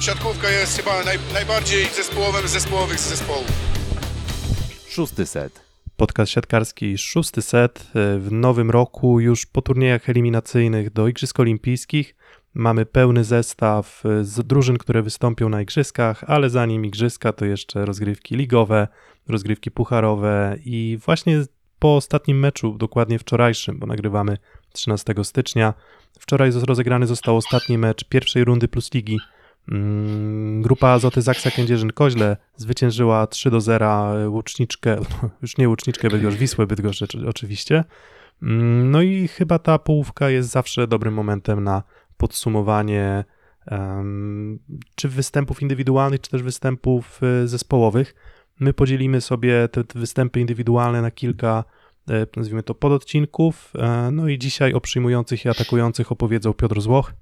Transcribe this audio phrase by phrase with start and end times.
[0.00, 3.46] siatkówka jest chyba naj, najbardziej zespołowym z zespołowych zespołów.
[4.88, 5.60] Szósty set.
[5.96, 12.16] Podcast siatkarski szósty set w nowym roku, już po turniejach eliminacyjnych do Igrzysk Olimpijskich.
[12.54, 18.36] Mamy pełny zestaw z drużyn, które wystąpią na Igrzyskach, ale zanim Igrzyska to jeszcze rozgrywki
[18.36, 18.88] ligowe,
[19.28, 21.42] rozgrywki pucharowe i właśnie
[21.78, 24.38] po ostatnim meczu, dokładnie wczorajszym, bo nagrywamy
[24.72, 25.74] 13 stycznia,
[26.18, 29.18] wczoraj rozegrany został ostatni mecz pierwszej rundy plus ligi.
[29.72, 34.96] Mm, Grupa Azoty Zaksa Kędzierzyn-Koźle zwyciężyła 3 do 0 łuczniczkę,
[35.42, 37.84] już nie łuczniczkę Bydgoszcz, Wisłę Bydgoszcz oczywiście.
[38.42, 41.82] Mm, No i chyba ta połówka jest zawsze dobrym momentem na
[42.16, 43.24] podsumowanie
[44.94, 48.14] czy występów indywidualnych, czy też występów y, zespołowych.
[48.60, 51.64] My podzielimy sobie te, te występy indywidualne na kilka,
[52.10, 53.72] e, nazwijmy to, pododcinków.
[53.78, 57.12] E, No i dzisiaj o przyjmujących i atakujących opowiedzą Piotr Złoch.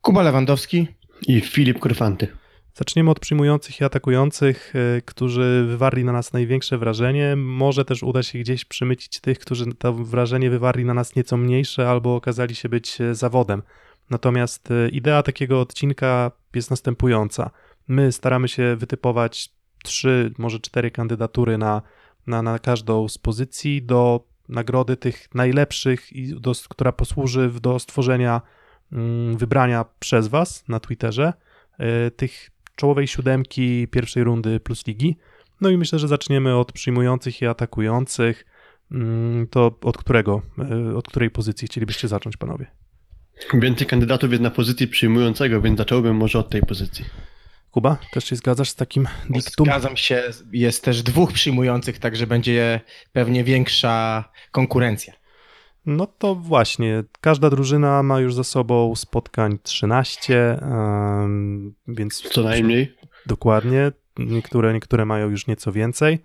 [0.00, 0.99] Kuba Lewandowski.
[1.26, 2.28] I Filip Kurfanty.
[2.74, 7.36] Zaczniemy od przyjmujących i atakujących, e, którzy wywarli na nas największe wrażenie.
[7.36, 11.90] Może też uda się gdzieś przymycić tych, którzy to wrażenie wywarli na nas nieco mniejsze
[11.90, 13.62] albo okazali się być e, zawodem.
[14.10, 17.50] Natomiast e, idea takiego odcinka jest następująca.
[17.88, 19.48] My staramy się wytypować
[19.82, 21.82] trzy, może cztery kandydatury na,
[22.26, 28.40] na, na każdą z pozycji do nagrody tych najlepszych, i do, która posłuży do stworzenia
[29.36, 31.32] wybrania przez Was na Twitterze
[31.78, 35.16] e, tych czołowej siódemki pierwszej rundy plus ligi.
[35.60, 38.46] No i myślę, że zaczniemy od przyjmujących i atakujących.
[38.92, 40.42] Mm, To od którego,
[40.90, 42.66] e, od której pozycji chcielibyście zacząć, panowie?
[43.54, 47.04] Więcej kandydatów jest na pozycji przyjmującego, więc zacząłbym może od tej pozycji.
[47.70, 49.66] Kuba, też się zgadzasz z takim diktum?
[49.66, 52.80] Zgadzam się, jest też dwóch przyjmujących, także będzie
[53.12, 55.14] pewnie większa konkurencja.
[55.90, 62.94] No to właśnie, każda drużyna ma już za sobą spotkań 13, em, więc Co najmniej.
[63.26, 63.92] Dokładnie.
[64.18, 66.18] Niektóre, niektóre mają już nieco więcej.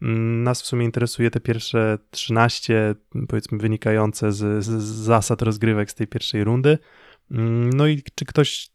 [0.00, 2.94] Nas w sumie interesuje te pierwsze 13,
[3.28, 6.78] powiedzmy, wynikające z, z zasad rozgrywek z tej pierwszej rundy.
[7.74, 8.70] No i czy ktoś,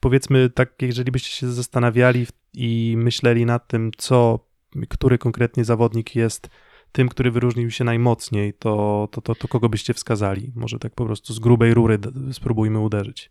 [0.00, 4.48] powiedzmy, tak, jeżeli byście się zastanawiali i myśleli nad tym, co,
[4.88, 6.50] który konkretnie zawodnik jest
[6.96, 10.52] tym, który wyróżnił się najmocniej, to, to, to, to kogo byście wskazali?
[10.54, 11.98] Może tak po prostu z grubej rury
[12.32, 13.30] spróbujmy uderzyć.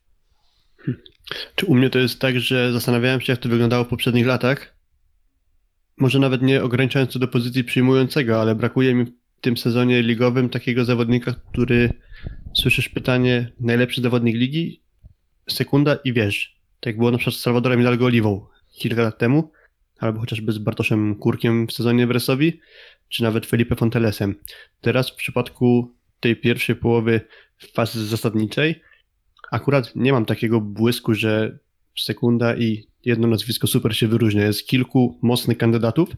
[1.55, 4.75] Czy u mnie to jest tak, że zastanawiałem się, jak to wyglądało w poprzednich latach?
[5.97, 10.49] Może nawet nie ograniczając to do pozycji przyjmującego, ale brakuje mi w tym sezonie ligowym
[10.49, 11.93] takiego zawodnika, który
[12.53, 14.81] słyszysz pytanie najlepszy zawodnik ligi,
[15.49, 16.61] sekunda i wiesz.
[16.79, 19.51] Tak było na przykład z Salwadorem Hidalgo Oliwą kilka lat temu,
[19.99, 22.59] albo chociażby z Bartoszem Kurkiem w sezonie w Bresowi,
[23.09, 24.35] czy nawet Felipe Fontelesem.
[24.81, 27.21] Teraz w przypadku tej pierwszej połowy
[27.73, 28.81] fazy zasadniczej
[29.51, 31.59] akurat nie mam takiego błysku, że
[31.97, 34.43] sekunda i jedno nazwisko super się wyróżnia.
[34.43, 36.09] Jest kilku mocnych kandydatów,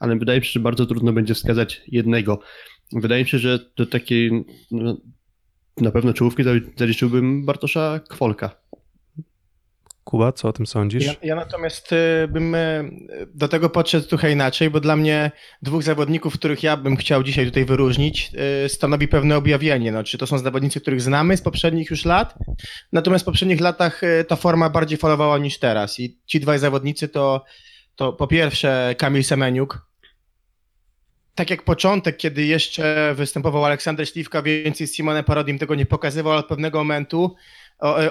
[0.00, 2.40] ale wydaje mi się, że bardzo trudno będzie wskazać jednego.
[2.92, 5.00] Wydaje mi się, że do takiej no,
[5.80, 8.56] na pewno czołówki zali- zaliczyłbym Bartosza Kwolka.
[10.04, 11.04] Kuba, co o tym sądzisz?
[11.06, 12.90] Ja, ja natomiast y, bym y,
[13.34, 15.30] do tego podszedł trochę inaczej, bo dla mnie
[15.62, 18.30] dwóch zawodników, których ja bym chciał dzisiaj tutaj wyróżnić,
[18.64, 19.92] y, stanowi pewne objawienie.
[19.92, 22.34] No, czy to są zawodnicy, których znamy z poprzednich już lat,
[22.92, 26.00] natomiast w poprzednich latach ta forma bardziej falowała niż teraz.
[26.00, 27.44] I ci dwaj zawodnicy to,
[27.96, 29.86] to po pierwsze Kamil Semeniuk,
[31.34, 36.32] tak jak początek, kiedy jeszcze występował Aleksander Śliwka, więcej z Simonem Parodim tego nie pokazywał,
[36.32, 37.34] ale od pewnego momentu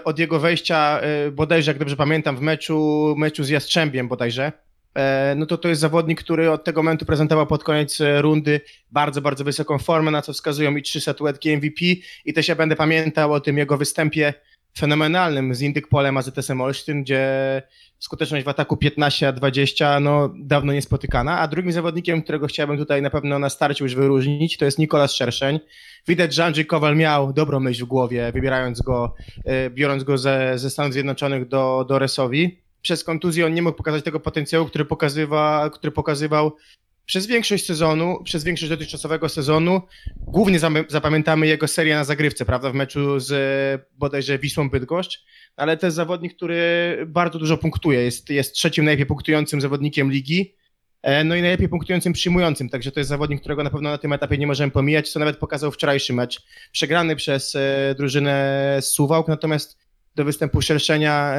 [0.04, 4.52] od jego wejścia e, bodajże, jak dobrze pamiętam, w meczu, meczu z Jastrzębiem bodajże,
[4.96, 8.62] e, no to to jest zawodnik, który od tego momentu prezentował pod koniec e, rundy
[8.92, 11.86] bardzo, bardzo wysoką formę, na co wskazują i trzy statuetki MVP
[12.26, 14.34] i też ja będę pamiętał o tym jego występie
[14.78, 17.62] fenomenalnym z Indykpolem AZS-em Olsztyn, gdzie
[18.04, 23.40] skuteczność w ataku 15-20 no dawno niespotykana, a drugim zawodnikiem, którego chciałbym tutaj na pewno
[23.40, 25.60] na starcie już wyróżnić, to jest Nikolas Szerszeń.
[26.08, 29.16] Widać, że Andrzej Kowal miał dobrą myśl w głowie, wybierając go,
[29.46, 32.60] e, biorąc go ze, ze Stanów Zjednoczonych do, do Resowi.
[32.82, 36.56] Przez kontuzję on nie mógł pokazać tego potencjału, który, pokazywa, który pokazywał
[37.06, 39.82] przez większość sezonu, przez większość dotychczasowego sezonu.
[40.18, 45.24] Głównie zapamiętamy jego serię na zagrywce, prawda, w meczu z e, bodajże Wisłą Bydgoszcz,
[45.56, 48.00] ale to jest zawodnik, który bardzo dużo punktuje.
[48.00, 50.56] Jest, jest trzecim najlepiej punktującym zawodnikiem ligi.
[51.02, 54.14] E, No i najlepiej punktującym przyjmującym, także to jest zawodnik, którego na pewno na tym
[54.14, 56.44] etapie nie możemy pomijać, co nawet pokazał wczorajszy mecz.
[56.72, 59.78] Przegrany przez e, drużynę Suwałk, natomiast
[60.16, 61.34] do występu szerszenia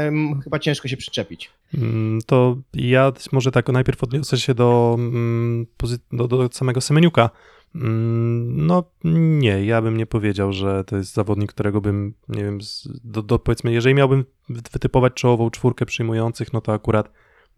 [0.44, 1.50] chyba ciężko się przyczepić.
[1.74, 5.66] Mm, To ja może tak najpierw odniosę się do, mm,
[6.12, 7.30] do, do samego Semeniuka.
[7.74, 12.58] Mm, No nie, ja bym nie powiedział, że to jest zawodnik, którego bym, nie wiem,
[13.04, 17.10] do, do, powiedzmy, jeżeli miałbym wytypować czołową czwórkę przyjmujących, no to akurat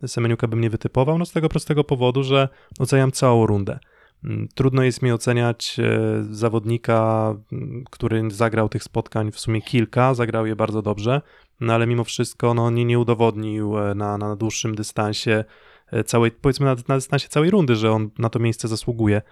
[0.06, 2.48] Semeniuka bym nie wytypował, no z tego prostego powodu, że
[2.78, 3.78] oceniam całą rundę.
[4.24, 10.14] Mm, Trudno jest mi oceniać e, zawodnika, mm, który zagrał tych spotkań w sumie kilka,
[10.14, 11.22] zagrał je bardzo dobrze,
[11.60, 15.44] no ale mimo wszystko no, nie, nie udowodnił e, na, na dłuższym dystansie
[15.92, 19.22] e, całej, powiedzmy na, na dystansie całej rundy, że on na to miejsce zasługuje.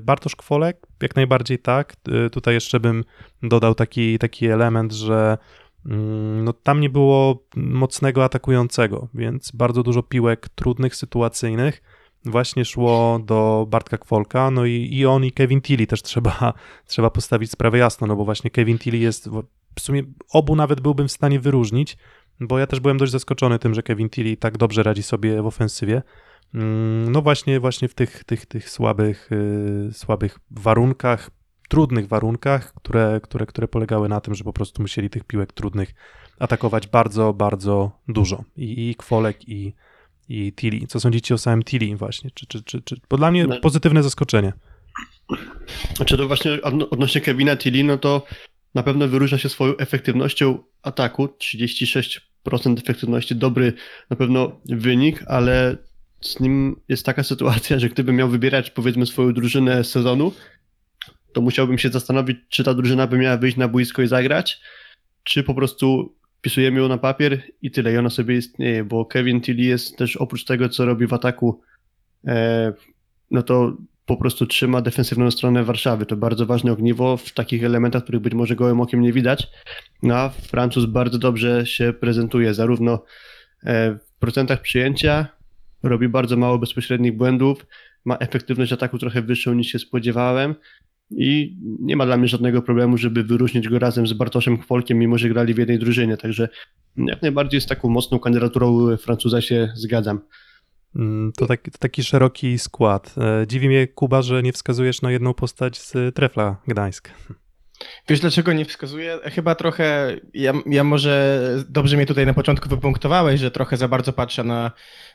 [0.00, 1.96] Bartosz Kwolek, jak najbardziej tak.
[2.32, 3.04] Tutaj jeszcze bym
[3.42, 5.38] dodał taki, taki element, że
[5.86, 11.82] mm, no, tam nie było mocnego atakującego, więc bardzo dużo piłek trudnych, sytuacyjnych
[12.24, 16.52] właśnie szło do Bartka Kwolka, no i, i on i Kevin Tilly też trzeba,
[16.86, 19.28] trzeba postawić sprawę jasno, no bo właśnie Kevin Tilly jest,
[19.74, 20.02] w sumie
[20.32, 21.96] obu nawet byłbym w stanie wyróżnić,
[22.40, 25.46] bo ja też byłem dość zaskoczony tym, że Kevin Tilly tak dobrze radzi sobie w
[25.46, 26.02] ofensywie.
[26.54, 29.28] Mm, No właśnie, właśnie w tych, tych, tych słabych,
[29.86, 31.30] yy, słabych warunkach,
[31.68, 35.94] trudnych warunkach, które, które, które polegały na tym, że po prostu musieli tych piłek trudnych
[36.38, 38.44] atakować bardzo, bardzo dużo.
[38.56, 39.74] I, i Kwolek, i,
[40.28, 40.86] i Tilly.
[40.86, 42.30] Co sądzicie o samym Tilly właśnie?
[42.34, 42.96] Czy, czy, czy, czy...
[43.10, 43.60] Bo dla mnie No.
[43.60, 44.52] pozytywne zaskoczenie.
[45.96, 48.26] Znaczy to właśnie odno- odnośnie Kevina Tilly, no to
[48.74, 51.28] na pewno wyróżnia się swoją efektywnością ataku.
[52.46, 53.72] 36% efektywności, dobry
[54.10, 55.76] na pewno wynik, ale
[56.20, 60.32] z nim jest taka sytuacja, że gdybym miał wybierać powiedzmy swoją drużynę sezonu,
[61.32, 64.60] to musiałbym się zastanowić, czy ta drużyna by miała wyjść na boisko i zagrać,
[65.24, 69.40] czy po prostu wpisujemy ją na papier i tyle, i ona sobie istnieje, bo Kevin
[69.40, 71.60] Tilly jest też oprócz tego, co robi w ataku,
[72.26, 72.72] e,
[73.30, 76.06] no to po prostu trzyma defensywną stronę Warszawy.
[76.06, 79.46] To bardzo ważne ogniwo w takich elementach, których być może gołym okiem nie widać.
[80.02, 83.04] No a Francuz bardzo dobrze się prezentuje, zarówno
[83.64, 85.26] e, w procentach przyjęcia,
[85.82, 87.66] robi bardzo mało bezpośrednich błędów,
[88.04, 90.54] ma efektywność ataku trochę wyższą niż się spodziewałem
[91.16, 95.18] i nie ma dla mnie żadnego problemu, żeby wyróżnić go razem z Bartoszem Kwolkiem, mimo
[95.18, 96.48] że grali w jednej drużynie, także
[96.96, 100.20] jak najbardziej z taką mocną kandydaturą Francuza się zgadzam.
[100.96, 103.14] Mm, To taki, to taki szeroki skład.
[103.18, 107.10] E, Dziwi mnie, Kuba, że nie wskazujesz na jedną postać z Trefla Gdańsk.
[108.08, 109.18] Wiesz dlaczego nie wskazuję?
[109.24, 114.12] Chyba trochę, ja, ja może dobrze mnie tutaj na początku wypunktowałeś, że trochę za bardzo
[114.12, 114.72] patrzę na,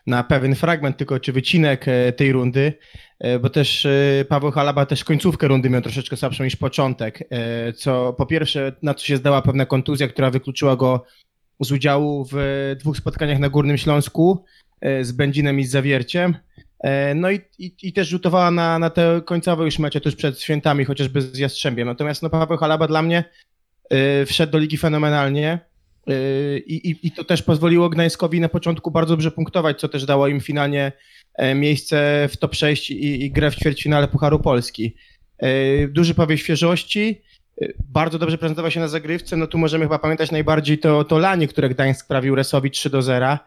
[0.08, 2.74] na pewien fragment tylko czy wycinek e, tej rundy,
[3.19, 7.30] e, bo też e, Paweł Halaba też końcówkę rundy miał troszeczkę słabszą niż początek,
[7.75, 11.06] co po pierwsze na co się zdała pewna kontuzja, która wykluczyła go
[11.60, 12.36] z udziału w
[12.80, 14.46] dwóch spotkaniach na Górnym Śląsku
[15.02, 16.38] z Będzinem i z Zawierciem.
[16.80, 20.42] E, No i, i, i też rzutowała na, na te końcowe już mecze tuż przed
[20.42, 21.88] świętami, chociażby z Jastrzębiem.
[21.88, 23.24] Natomiast no, Paweł Halaba dla mnie
[23.94, 25.60] y, wszedł do ligi fenomenalnie
[26.10, 30.06] y, i, i, i to też pozwoliło Gdańskowi na początku bardzo dobrze punktować, co też
[30.06, 30.92] dało im finalnie
[31.36, 34.96] e, miejsce w top 6 i, i grę w ćwierćfinale Pucharu Polski.
[35.44, 37.22] Y, Duży powiew świeżości,
[37.62, 41.20] y, bardzo dobrze prezentował się na zagrywce, no tu możemy chyba pamiętać najbardziej to, to
[41.20, 43.38] lanie, które Gdańsk sprawił Resowi 3 do 0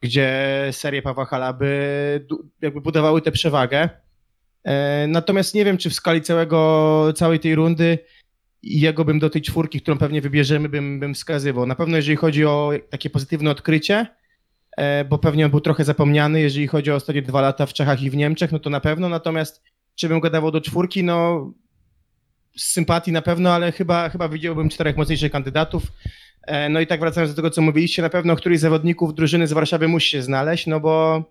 [0.00, 2.26] gdzie serie Pawła Halaby
[2.62, 3.88] jakby budowały tę przewagę.
[4.64, 7.98] E, Natomiast nie wiem, czy w skali całego, całej tej rundy
[8.62, 11.66] jego bym do tej czwórki, którą pewnie wybierzemy, bym, bym wskazywał.
[11.66, 14.06] Na pewno jeżeli chodzi o takie pozytywne odkrycie,
[14.76, 18.02] e, bo pewnie on był trochę zapomniany, jeżeli chodzi o ostatnie dwa lata w Czechach
[18.02, 19.08] i w Niemczech, no to na pewno.
[19.08, 19.62] Natomiast
[19.94, 21.46] czy bym go dawał do czwórki, no
[22.56, 25.82] z sympatii na pewno, ale chyba, chyba widziałbym czterech mocniejszych kandydatów.
[26.46, 29.46] E, No i tak wracając do tego, co mówiliście, na pewno któryś z zawodników drużyny
[29.46, 31.22] z Warszawy musi się znaleźć, no bo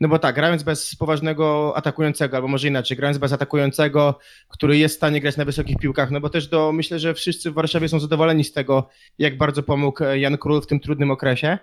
[0.00, 4.18] no bo tak, grając bez poważnego atakującego, albo może inaczej, grając bez atakującego,
[4.48, 7.50] który jest w stanie grać na wysokich piłkach, no bo też do, myślę, że wszyscy
[7.50, 11.10] w Warszawie są zadowoleni z tego, jak bardzo pomógł e, Jan Król w tym trudnym
[11.10, 11.58] okresie.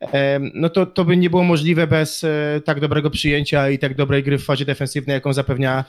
[0.00, 3.94] Em, No to, to by nie było możliwe bez e, tak dobrego przyjęcia i tak
[3.94, 5.84] dobrej gry w fazie defensywnej, jaką zapewnia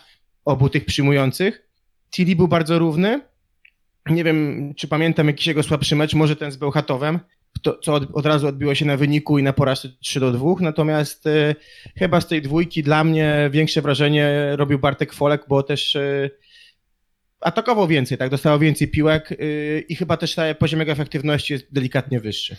[0.45, 1.69] obu tych przyjmujących.
[2.11, 3.21] Tilly był bardzo równy.
[4.09, 7.19] Nie wiem, czy pamiętam jakiś jego słabszy mecz, może ten z Bełchatowem,
[7.61, 10.45] to, co od, od razu odbiło się na wyniku i na porażce 3 do 2.
[10.59, 11.55] Natomiast e,
[11.97, 16.29] chyba z tej dwójki dla mnie większe wrażenie robił Bartek Folek, bo też e,
[17.41, 19.35] atakował więcej, tak, dostawał więcej piłek e,
[19.79, 22.55] i chyba też poziom jego efektywności jest delikatnie wyższy.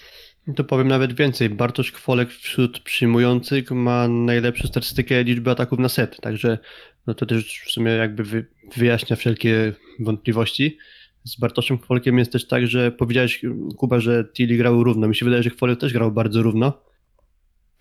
[0.56, 1.50] To powiem nawet więcej.
[1.50, 6.58] Bartosz Kwolek wśród przyjmujących ma najlepszą statystykę liczby ataków na set, także
[7.06, 10.78] no to też w sumie jakby wy, wyjaśnia wszelkie wątpliwości.
[11.24, 13.42] Z Bartoszem Kwolkiem jest też tak, że powiedziałeś
[13.76, 15.08] Kuba, że Tilly grał równo.
[15.08, 16.82] Mi się wydaje, że Kwolek też grał bardzo równo.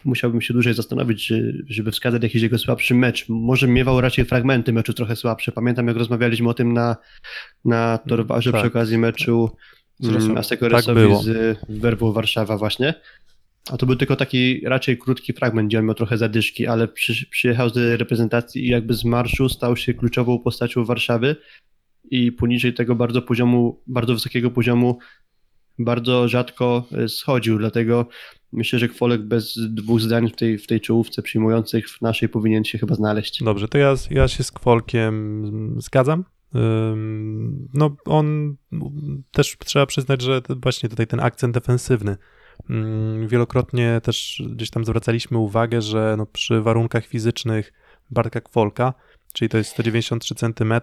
[0.05, 1.33] Musiałbym się dłużej zastanowić,
[1.67, 3.29] żeby wskazać jakiś jego słabszy mecz.
[3.29, 5.51] Może miewał raczej fragmenty meczu trochę słabsze.
[5.51, 6.95] Pamiętam, jak rozmawialiśmy o tym na,
[7.65, 9.49] na Torwarze Tak, przy okazji meczu
[10.03, 11.23] Mm, Tak Asekoresowi było.
[11.23, 12.93] z Werbu Warszawa właśnie.
[13.71, 17.29] A to był tylko taki raczej krótki fragment, gdzie on miał trochę zadyszki, ale przy,
[17.29, 21.35] przyjechał z reprezentacji i jakby z marszu stał się kluczową postacią Warszawy
[22.11, 24.97] i poniżej tego bardzo poziomu, bardzo wysokiego poziomu
[25.79, 28.05] bardzo rzadko e, schodził, dlatego
[28.51, 32.63] myślę, że Kwolek bez dwóch zdań w tej, w tej czołówce przyjmujących w naszej powinien
[32.63, 33.43] się chyba znaleźć.
[33.43, 36.23] Dobrze, to ja, ja się z Kwolkiem zgadzam.
[37.73, 38.55] No, on
[39.31, 42.17] też trzeba przyznać, że właśnie tutaj ten akcent defensywny.
[43.27, 47.73] Wielokrotnie też gdzieś tam zwracaliśmy uwagę, że no przy warunkach fizycznych
[48.11, 48.93] Bartka Kwolka,
[49.33, 50.73] czyli to jest 193 cm,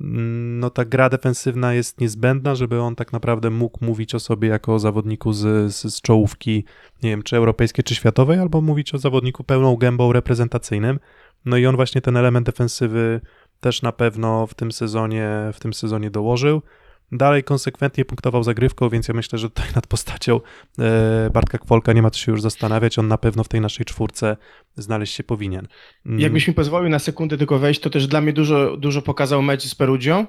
[0.00, 4.74] no ta gra defensywna jest niezbędna, żeby on tak naprawdę mógł mówić o sobie jako
[4.74, 6.64] o zawodniku z, z, z czołówki,
[7.02, 10.98] nie wiem, czy europejskiej, czy światowej, albo mówić o zawodniku pełną gębą reprezentacyjnym.
[11.44, 13.20] No i on właśnie ten element defensywy
[13.60, 16.62] też na pewno w tym sezonie, w tym sezonie dołożył.
[17.12, 20.40] Dalej konsekwentnie punktował zagrywką, więc ja myślę, że tutaj nad postacią
[20.78, 22.98] e, Bartka Kwolka nie ma co się już zastanawiać.
[22.98, 24.36] On na pewno w tej naszej czwórce
[24.76, 25.68] znaleźć się powinien.
[26.06, 29.42] Mm, Jakbyś mi pozwolił na sekundę tylko wejść, to też dla mnie dużo, dużo pokazał
[29.42, 30.26] mecz z Perugią,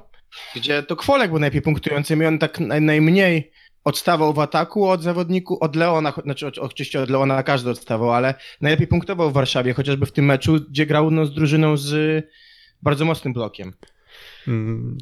[0.55, 3.51] gdzie to Kwolek był najlepiej punktującym i on tak naj, najmniej
[3.83, 8.87] odstawał w ataku od zawodniku, od Leona, znaczy oczywiście od Leona każdy odstawał, ale najlepiej
[8.87, 12.25] punktował w Warszawie, chociażby w tym meczu, gdzie grał no, z drużyną z
[12.81, 13.73] bardzo mocnym blokiem.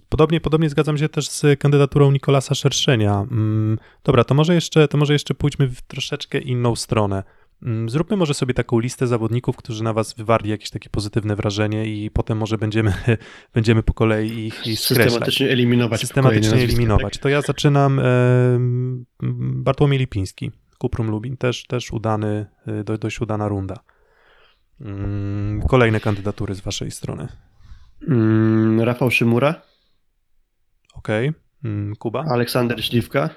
[0.09, 3.27] Podobnie, podobnie zgadzam się też z kandydaturą Nikolasa Szerszenia.
[3.31, 7.23] Mm, Dobra, to może jeszcze, to może jeszcze pójdźmy w troszeczkę inną stronę.
[7.63, 11.85] Mm, Zróbmy może sobie taką listę zawodników, którzy na was wywarli jakieś takie pozytywne wrażenie
[11.85, 12.93] i potem może będziemy,
[13.55, 15.07] będziemy po kolei ich, ich skreślać.
[15.07, 16.01] Systematycznie eliminować.
[16.01, 17.13] Systematycznie eliminować.
[17.13, 17.23] tak?
[17.23, 18.01] To ja zaczynam
[19.63, 23.75] Bartłomiej Lipiński, Kuprum Lubin, też, też udany, y, do, dość udana runda.
[24.81, 27.27] Mm, Kolejne kandydatury z waszej strony.
[28.07, 29.61] Mm, Rafał Szymura,
[30.93, 31.31] Okej.
[31.63, 32.25] Mm, Kuba?
[32.29, 33.29] Aleksander Śliwka.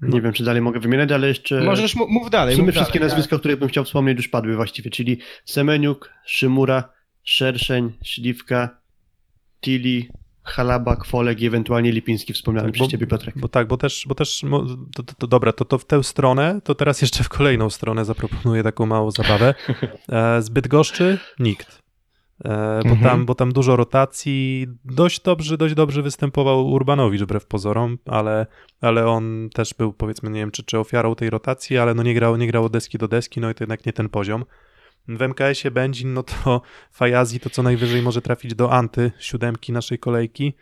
[0.00, 0.08] No.
[0.08, 1.60] Nie wiem, czy dalej mogę wymieniać, ale jeszcze.
[1.60, 2.54] Możesz, mów dalej.
[2.54, 5.18] W sumie mów wszystkie dalej, nazwiska, o których bym chciał wspomnieć, już padły właściwie, czyli
[5.44, 6.92] Semeniuk, Szymura,
[7.24, 8.78] Szerszeń, Śliwka,
[9.60, 10.08] Tili,
[10.42, 13.38] Halaba, Kwolek i ewentualnie Lipiński wspomniany Tak, przez bo- ciebie, Piotrek.
[13.38, 14.40] Bo tak, bo też, bo też
[14.94, 18.04] to, to, to dobra, to, to w tę stronę, to teraz jeszcze w kolejną stronę
[18.04, 19.54] zaproponuję taką małą zabawę.
[20.08, 21.18] E, zbyt goszczy?
[21.38, 21.79] Nikt.
[22.44, 23.00] E, bo, Mhm.
[23.00, 28.46] tam, bo tam dużo rotacji, dość dobrze, dość dobrze występował Urbanowicz wbrew pozorom, ale,
[28.80, 32.14] ale on też był powiedzmy, nie wiem czy, czy ofiarą tej rotacji, ale no nie
[32.14, 34.44] grał, nie grał od deski do deski, no i to jednak nie ten poziom.
[35.08, 39.98] W MKS-ie Będzin, no to Fajazi to co najwyżej może trafić do anty siódemki naszej
[39.98, 40.54] kolejki.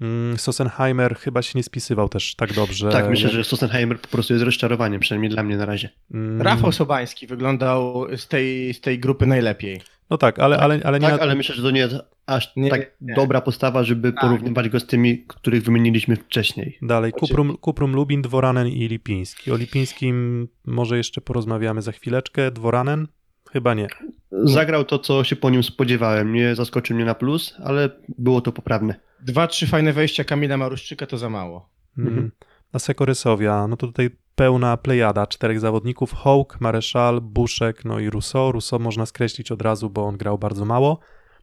[0.00, 2.90] Mm, Sossenheimer chyba się nie spisywał też tak dobrze.
[2.90, 5.90] tak, myślę, że Sossenheimer po prostu jest rozczarowaniem, przynajmniej dla mnie na razie.
[6.14, 9.80] Mm, Rafał Sobański wyglądał z tej, z tej grupy najlepiej.
[10.10, 11.08] No tak, ale, ale, ale nie.
[11.08, 11.94] Tak, ale myślę, że to nie jest
[12.26, 13.14] aż Nie, tak nie.
[13.14, 14.20] dobra postawa, żeby Tak.
[14.20, 16.78] porównywać go z tymi, których wymieniliśmy wcześniej.
[16.82, 19.52] Dalej, Kuprum, Kuprum Lubin, Dworanen i Lipiński.
[19.52, 22.50] O Lipińskim może jeszcze porozmawiamy za chwileczkę.
[22.50, 23.08] Dworanen?
[23.52, 23.86] Chyba nie.
[24.32, 26.32] Zagrał to, co się po nim spodziewałem.
[26.32, 28.94] Nie zaskoczył mnie na plus, ale było to poprawne.
[29.20, 31.68] Dwa, trzy fajne wejścia Kamila Maruszczyka to za mało.
[31.98, 32.08] Mm.
[32.08, 32.30] Mhm.
[32.72, 36.12] Na Sekorysowia, no to tutaj pełna plejada czterech zawodników.
[36.12, 38.52] Hołk, Mareszal, Buszek, no i Rousseau.
[38.52, 41.00] Rousseau można skreślić od razu, bo on grał bardzo mało.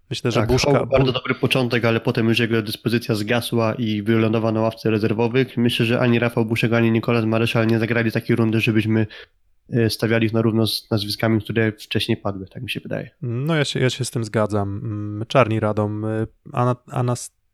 [0.09, 0.71] Myślę, że Tak, Buszka...
[0.71, 5.57] Hołk bardzo dobry początek, ale potem już jego dyspozycja zgasła i wylądował na ławce rezerwowych.
[5.57, 9.07] Myślę, że ani Rafał Buszek, ani Nikolas Mareszal nie zagrali takiej rundy, żebyśmy
[9.69, 13.09] e, stawiali ich na równo z nazwiskami, które wcześniej padły, tak mi się wydaje.
[13.21, 14.81] No ja się, ja się z tym zgadzam.
[14.83, 16.27] Mm, Czarni Radom, y,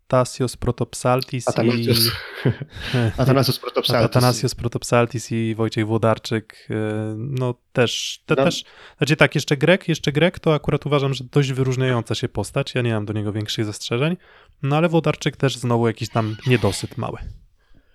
[0.09, 3.21] Ana, Anastasios Protopsaltis Atanasios, i...
[3.21, 4.05] Atanasios Protopsaltis.
[4.05, 6.73] Atanasios Protopsaltis i Wojciech Włodarczyk, y,
[7.17, 8.43] no też, te, No.
[8.43, 8.63] też,
[8.97, 12.81] znaczy tak, jeszcze Grek, jeszcze Grek to akurat uważam, że dość wyróżniająca się postać, ja
[12.81, 14.17] nie mam do niego większych zastrzeżeń,
[14.63, 17.17] no ale Włodarczyk też znowu jakiś tam niedosyt mały,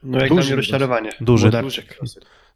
[0.03, 1.11] No jak Duży rozczarowanie.
[1.21, 1.51] Duży.
[1.51, 1.99] Włodarczyk.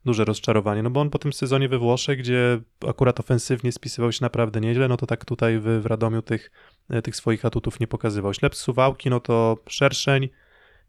[0.04, 4.18] Duże rozczarowanie, no bo on po tym sezonie we Włoszech, gdzie akurat ofensywnie spisywał się
[4.24, 6.50] naprawdę nieźle, no to tak tutaj w, w Radomiu tych,
[6.90, 8.34] e, tych swoich atutów nie pokazywał.
[8.34, 10.28] Ślep Suwałki, no to Szerszeń,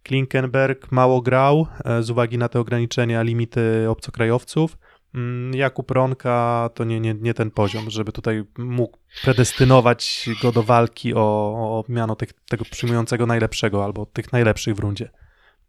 [0.04, 4.78] Klinkenberg mało grał e, z uwagi na te ograniczenia, limity obcokrajowców.
[5.16, 10.64] Mm, Jakub Ronka to nie, nie, nie ten poziom, żeby tutaj mógł predestynować go do
[10.64, 15.10] walki o, o miano tych, tego przyjmującego najlepszego albo tych najlepszych w rundzie.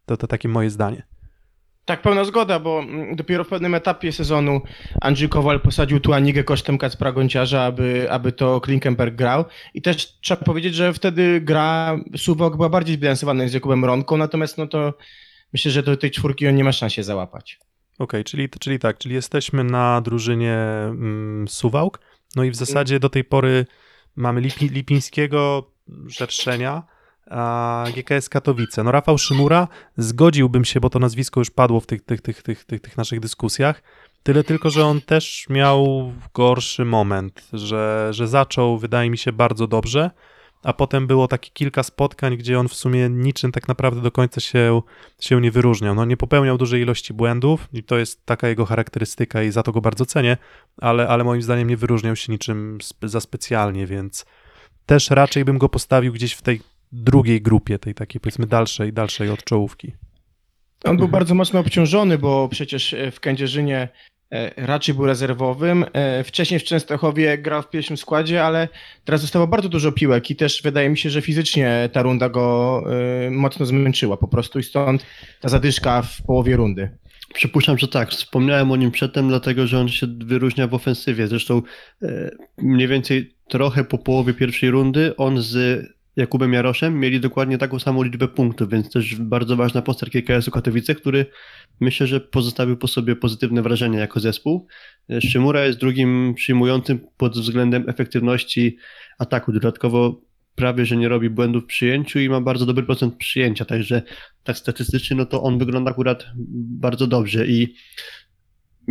[0.06, 1.02] To, to takie moje zdanie.
[1.84, 4.60] Tak, pełna zgoda, bo mm, dopiero w pewnym etapie sezonu
[5.00, 9.44] Andrzej Kowal posadził tu Anigę kosztem Kacpra Gonciarza, aby, aby to Klinkenberg grał.
[9.74, 14.58] I też trzeba powiedzieć, że wtedy gra Suwok była bardziej zbilansowana z Jakubem Ronką, natomiast
[14.58, 14.94] no to
[15.52, 17.58] myślę, że do tej czwórki on nie ma szans się załapać.
[17.98, 22.00] Okej, czyli, czyli tak, czyli jesteśmy na drużynie mm, Suwałk,
[22.36, 23.66] no i w zasadzie do tej pory
[24.16, 25.70] mamy Lipi, Lipińskiego,
[26.08, 26.82] Szerszenia,
[27.30, 28.84] a GKS Katowice.
[28.84, 32.64] No Rafał Szymura, zgodziłbym się, bo to nazwisko już padło w tych, tych, tych, tych,
[32.64, 33.82] tych, tych naszych dyskusjach.
[34.22, 39.66] Tyle tylko, że on też miał gorszy moment, że, że zaczął, wydaje mi się, bardzo
[39.66, 40.10] dobrze,
[40.62, 44.40] a potem było takie kilka spotkań, gdzie on w sumie niczym tak naprawdę do końca
[44.40, 44.82] się,
[45.20, 45.94] się nie wyróżniał.
[45.94, 49.72] No nie popełniał dużej ilości błędów i to jest taka jego charakterystyka i za to
[49.72, 50.36] go bardzo cenię,
[50.80, 54.24] ale, ale moim zdaniem nie wyróżniał się niczym spe- za specjalnie, więc
[54.86, 56.60] też raczej bym go postawił gdzieś w tej
[56.92, 59.92] drugiej grupie, tej takiej powiedzmy dalszej, dalszej od czołówki.
[60.84, 61.10] On był Mhm.
[61.10, 63.88] bardzo mocno obciążony, bo przecież e, w Kędzierzynie
[64.32, 65.84] e, raczej był rezerwowym.
[65.92, 68.68] E, Wcześniej w Częstochowie grał w pierwszym składzie, ale
[69.04, 72.84] teraz dostawał bardzo dużo piłek i też wydaje mi się, że fizycznie ta runda go
[73.30, 75.06] mocno zmęczyła po prostu i stąd
[75.40, 76.90] ta zadyszka w połowie rundy.
[77.34, 78.10] Przypuszczam, że tak.
[78.10, 81.26] Wspomniałem o nim przedtem, dlatego że on się wyróżnia w ofensywie.
[81.28, 81.62] Zresztą
[82.58, 88.02] mniej więcej trochę po połowie pierwszej rundy on z Jakubem Jaroszem mieli dokładnie taką samą
[88.02, 91.26] liczbę punktów, więc też bardzo ważna postać KKS-u Katowice, który
[91.80, 94.66] myślę, że pozostawił po sobie pozytywne wrażenie jako zespół.
[95.10, 98.76] E, Szymura jest drugim przyjmującym pod względem efektywności
[99.18, 99.52] ataku.
[99.52, 100.20] Dodatkowo
[100.54, 104.02] prawie, że nie robi błędów w przyjęciu i ma bardzo dobry procent przyjęcia, także
[104.44, 106.26] tak statystycznie, no to on wygląda akurat
[106.80, 107.74] bardzo dobrze i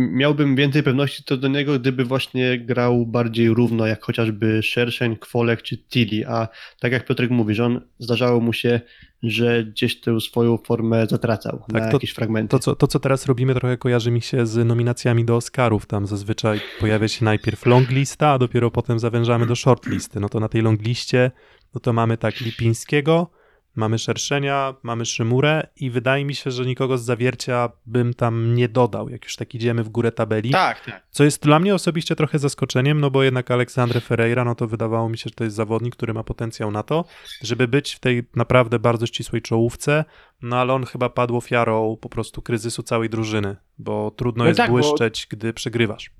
[0.08, 5.62] miałbym więcej pewności co do niego, gdyby właśnie grał bardziej równo, jak chociażby Szerszeń, Kwolek
[5.62, 6.48] czy Tilly, a
[6.80, 8.80] tak jak Piotrek mówi, że on zdarzało mu się,
[9.22, 12.50] że gdzieś tę swoją formę zatracał Tak, na to- jakieś fragmenty.
[12.50, 15.86] To co, to, co teraz robimy, trochę kojarzy mi się z nominacjami do Oscarów.
[15.86, 20.20] Tam zazwyczaj pojawia się najpierw long lista, a dopiero potem zawężamy do short listy.
[20.20, 21.30] No to na tej long liście,
[21.74, 23.30] no to mamy tak Lipińskiego,
[23.76, 28.68] mamy Szerszenia, mamy Szymurę i wydaje mi się, że nikogo z zawiercia bym tam nie
[28.68, 30.50] dodał, jak już tak idziemy w górę tabeli.
[30.50, 31.02] Tak, tak.
[31.10, 35.08] Co jest dla mnie osobiście trochę zaskoczeniem, no bo jednak Aleksandre Ferreira, no to wydawało
[35.08, 37.04] mi się, że to jest zawodnik, który ma potencjał na to,
[37.42, 40.04] żeby być w tej naprawdę bardzo ścisłej czołówce,
[40.42, 44.56] no ale on chyba padł ofiarą po prostu kryzysu całej drużyny, bo trudno No jest
[44.58, 46.10] tak, bo- błyszczeć, gdy przegrywasz.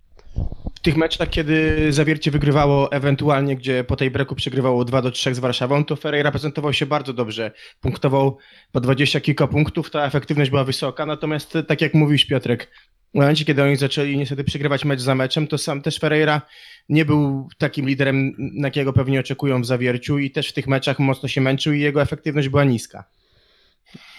[0.81, 5.35] W tych meczach, kiedy Zawiercie wygrywało ewentualnie, gdzie po tej breku przegrywało 2 do 3
[5.35, 7.51] z Warszawą, to Ferreira prezentował się bardzo dobrze.
[7.81, 8.39] Punktował
[8.73, 12.69] po 20 kilka punktów, ta efektywność była wysoka, natomiast tak jak mówiłeś Piotrek,
[13.13, 16.43] w momencie, kiedy oni zaczęli niestety przegrywać mecz za meczem, to sam też Ferreira
[16.89, 20.99] nie był takim liderem, na jakiego pewnie oczekują w Zawierciu i też w tych meczach
[20.99, 23.05] mocno się męczył i jego efektywność była niska.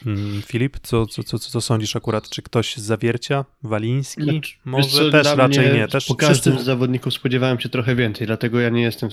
[0.05, 2.29] Mm, Filip, co, co, co, co sądzisz akurat?
[2.29, 3.45] Czy ktoś z zawiercia?
[3.63, 4.23] Waliński?
[4.23, 5.87] Znaczy, Może co, też raczej nie.
[5.87, 9.09] Też po każdym wszyscy- z zawodników spodziewałem się trochę więcej, dlatego ja nie jestem,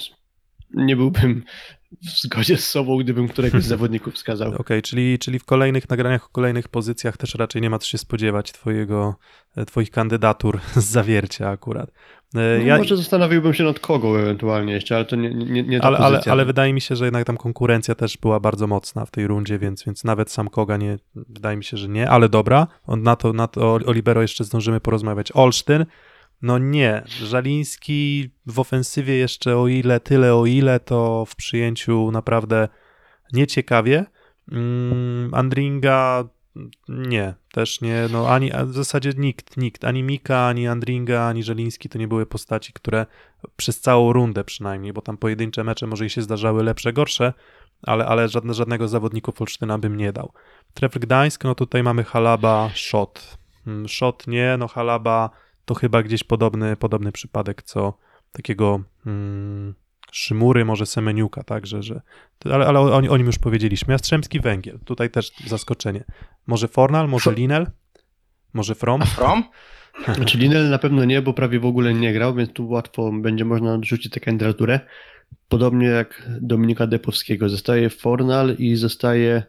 [0.75, 1.43] nie byłbym
[1.93, 4.55] w zgodzie z sobą, gdybym któregoś z zawodników wskazał.
[4.55, 7.99] Okej, czyli, czyli w kolejnych nagraniach, w kolejnych pozycjach też raczej nie ma co się
[7.99, 9.15] spodziewać twojego,
[9.57, 11.89] e, twoich kandydatur z zawiercia akurat.
[11.89, 11.93] E,
[12.35, 15.87] No, Ja, Może zastanowiłbym się nad kogo ewentualnie jeszcze, ale to nie, nie, nie ta
[15.87, 19.11] ale, ale, ale wydaje mi się, że jednak tam konkurencja też była bardzo mocna w
[19.11, 22.67] tej rundzie, więc, więc nawet sam Koga nie, wydaje mi się, że nie, ale dobra,
[22.87, 25.33] on na to, na to o Libero jeszcze zdążymy porozmawiać.
[25.35, 25.87] Olsztyn,
[26.43, 32.69] no nie, Żaliński w ofensywie jeszcze o ile, tyle o ile, to w przyjęciu naprawdę
[33.33, 34.05] nieciekawie.
[34.53, 36.25] Mm, Andringa
[36.89, 41.89] nie, też nie, no ani w zasadzie nikt, nikt, ani Mika, ani Andringa, ani Żeliński
[41.89, 43.07] to nie były postaci, które
[43.57, 47.33] przez całą rundę przynajmniej, bo tam pojedyncze mecze może i się zdarzały lepsze, gorsze,
[47.83, 50.33] ale, ale żadne, żadnego zawodników Olsztyna bym nie dał.
[50.75, 53.39] Trefl Gdańsk, no tutaj mamy Halaba, Szot.
[53.67, 55.31] Mm, Szot nie, no Halaba
[55.69, 57.99] to chyba gdzieś podobny, podobny przypadek, co
[58.33, 59.75] takiego mm,
[60.13, 62.01] Szymury, może Semeniuka, tak, że, że
[62.45, 63.93] ale, ale o, o nim już powiedzieliśmy.
[63.93, 66.05] Jastrzębski Węgiel, tutaj też zaskoczenie.
[66.47, 67.67] Może Fornal, może Linel,
[68.55, 69.03] może From?
[69.03, 69.45] From?
[70.17, 73.45] Znaczy Linel na pewno nie, bo prawie w ogóle nie grał, więc tu łatwo będzie
[73.45, 74.81] można odrzucić tę kandydaturę.
[75.49, 77.49] Podobnie jak Dominika Depowskiego.
[77.49, 79.43] Zostaje Fornal i zostaje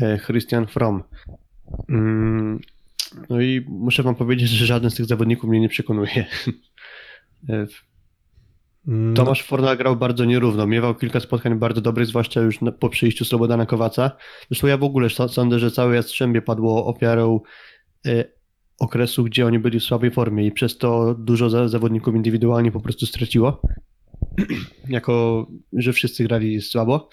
[0.00, 1.02] e, Christian From.
[3.30, 6.26] No i muszę wam powiedzieć, że żaden z tych zawodników mnie nie przekonuje.
[8.88, 10.66] Mm, Tomasz Fornal grał bardzo nierówno.
[10.66, 14.10] Miewał kilka spotkań bardzo dobrych, zwłaszcza już po przyjściu Slobodana Kowaca.
[14.48, 17.40] Zresztą ja w ogóle sądzę, że całe Jastrzębie padło ofiarą
[18.06, 18.24] e,
[18.78, 22.80] okresu, gdzie oni byli w słabej formie i przez to dużo za, zawodników indywidualnie po
[22.80, 23.62] prostu straciło.
[24.88, 27.08] jako, że wszyscy grali słabo.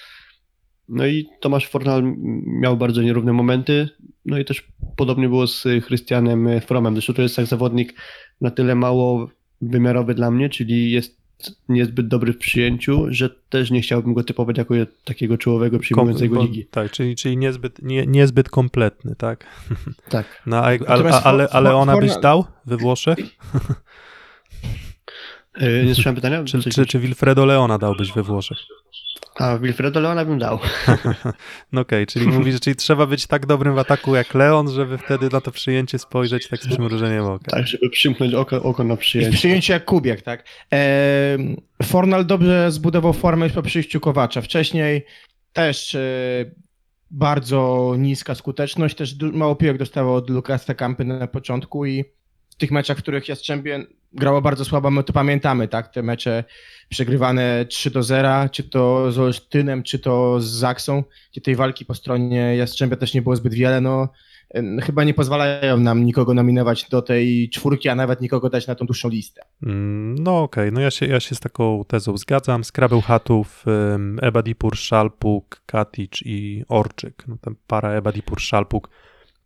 [0.89, 3.89] No i Tomasz Fornal miał bardzo nierówne momenty.
[4.25, 6.93] No i też podobnie było z Christianem Fromem.
[6.93, 7.93] Zresztą to jest tak zawodnik
[8.41, 9.29] na tyle mało
[9.61, 11.25] wymiarowy dla mnie, czyli jest
[11.69, 16.65] niezbyt dobry w przyjęciu, że też nie chciałbym go typować jako takiego czołowego przyjmującego ligi.
[16.65, 19.45] Tak, czyli, czyli niezbyt, nie, niezbyt kompletny, tak?
[20.09, 20.41] Tak.
[20.45, 23.17] No, a, ale, ale, ale ona byś dał we Włoszech?
[25.53, 26.43] E, Nie słyszałem pytania?
[26.43, 28.57] Czy, czy, czy Wilfredo Leona dałbyś we Włoszech?
[29.39, 30.59] A Wilfredo Leona bym dał.
[31.71, 35.29] No okej, czyli mówisz, czyli trzeba być tak dobrym w ataku jak Leon, żeby wtedy
[35.31, 37.51] na to przyjęcie spojrzeć tak z przymrużeniem oka.
[37.51, 39.37] Tak, żeby przymknąć oko, oko na I w przyjęcie.
[39.37, 40.43] przyjęciu jak Kubiak, tak?
[40.73, 41.37] E,
[41.83, 44.41] Fornal dobrze zbudował formę po przyjściu Kowacza.
[44.41, 45.05] Wcześniej
[45.53, 45.99] też e,
[47.11, 52.03] bardzo niska skuteczność, też mało piłek dostało od Lukasa Kampy na początku i
[52.49, 55.93] w tych meczach, w których Jastrzębie grało bardzo słabo, my to pamiętamy, tak?
[55.93, 56.43] Te mecze
[56.89, 61.85] przegrywane 3 do 0, czy to z Olsztynem, czy to z Zaksą, gdzie tej walki
[61.85, 64.09] po stronie Jastrzębia też nie było zbyt wiele, no
[64.81, 68.85] chyba nie pozwalają nam nikogo nominować do tej czwórki, a nawet nikogo dać na tą
[68.85, 69.41] dłuższą listę.
[69.63, 72.63] Mm, No okej, no ja się, ja się z taką tezą zgadzam.
[72.63, 77.23] Skrabeł Chatów, ym, Ebadipur, Szalpuk, Katic i Orczyk.
[77.27, 78.89] No tam para Ebadipur, Szalpuk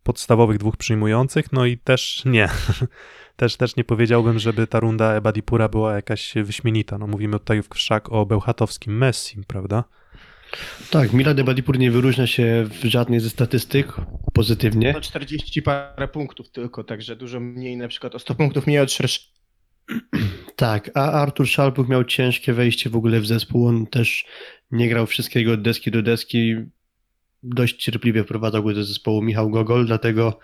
[0.02, 2.48] podstawowych dwóch przyjmujących, no i też nie.
[3.36, 6.98] też, też nie powiedziałbym, żeby ta runda Ebadipura była jakaś wyśmienita.
[6.98, 9.84] No mówimy tutaj wszak o bełchatowskim Messim, prawda?
[10.90, 13.96] Tak, Milad Ebadipur nie wyróżnia się w żadnej ze statystyk
[14.32, 14.92] pozytywnie.
[14.92, 18.92] No 40 parę punktów tylko, także dużo mniej, na przykład o 100 punktów mniej od
[18.92, 19.30] szerszego.
[20.56, 23.66] Tak, a Artur Szalpuk miał ciężkie wejście w ogóle w zespół.
[23.66, 24.26] On też
[24.70, 26.54] nie grał wszystkiego od deski do deski.
[27.42, 30.38] Dość cierpliwie wprowadzał go do zespołu Michał Gogol, dlatego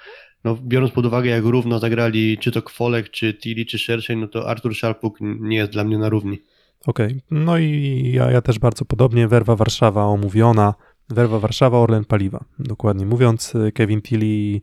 [0.45, 4.29] no, biorąc pod uwagę, jak równo zagrali czy to Kwolek, czy Tili, czy Szerszeń, no
[4.29, 6.43] to Artur Szalpuk nie jest dla mnie na równi.
[6.87, 9.29] Okej, no i ja, ja też bardzo podobnie.
[9.29, 10.75] Werwa Warszawa omówiona.
[11.09, 12.45] Werwa Warszawa, Orlen Paliwa.
[12.59, 14.61] Dokładnie mówiąc, Kevin Tilly,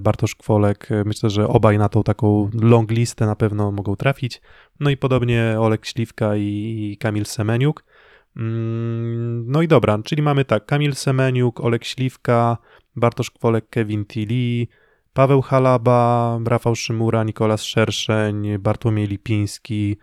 [0.00, 4.40] Bartosz Kwolek, e, myślę, że obaj na tą taką long listę na pewno mogą trafić.
[4.80, 7.84] No i podobnie Olek Śliwka i Kamil Semeniuk.
[8.36, 12.56] Mm, No i dobra, czyli mamy tak, Kamil Semeniuk, Olek Śliwka,
[12.96, 14.66] Bartosz Kwolek, Kevin Tilly,
[15.12, 19.96] Paweł Halaba, Rafał Szymura, Nikolas Szerszeń, Bartłomiej Lipiński,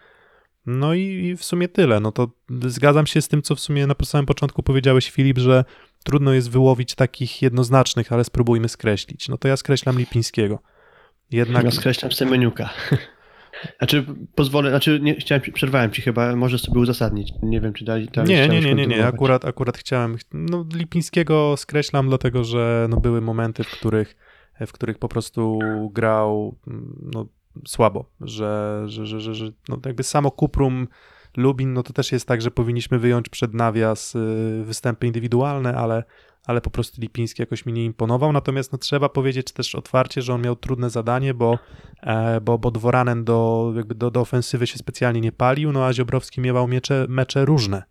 [0.66, 2.00] no i, w sumie tyle.
[2.00, 2.30] No to
[2.66, 5.66] zgadzam się z tym, co w sumie na samym początku powiedziałeś, Filip, że
[6.04, 9.30] trudno jest wyłowić takich jednoznacznych, ale spróbujmy skreślić.
[9.30, 10.60] No to ja skreślam Lipińskiego.
[11.32, 12.70] Jednak Ja skreślam Semeniuka.
[13.78, 17.34] Znaczy, pozwolę, znaczy, nie, chciałem, przerwałem ci chyba, możesz sobie uzasadnić.
[17.44, 18.28] Nie wiem, czy dali tam.
[18.28, 19.06] nie, nie, nie, nie, nie.
[19.06, 20.18] Akurat, akurat chciałem.
[20.34, 24.16] No, Lipińskiego skreślam, dlatego że no, były momenty, w których,
[24.68, 25.60] w których po prostu
[25.92, 26.58] grał
[27.14, 27.26] no,
[27.68, 30.88] słabo, że, że, że, że, że no, jakby samo Kuprum
[31.38, 36.04] Lubin, no to też jest tak, że powinniśmy wyjąć przed nawias y, występy indywidualne, ale,
[36.48, 38.32] ale po prostu Lipiński jakoś mi nie imponował.
[38.32, 41.60] Natomiast no, trzeba powiedzieć też otwarcie, że on miał trudne zadanie, bo,
[42.02, 45.94] e, bo, bo Dworanen do, jakby do, do ofensywy się specjalnie nie palił, no a
[45.94, 47.84] Ziobrowski miewał miecze, mecze różne.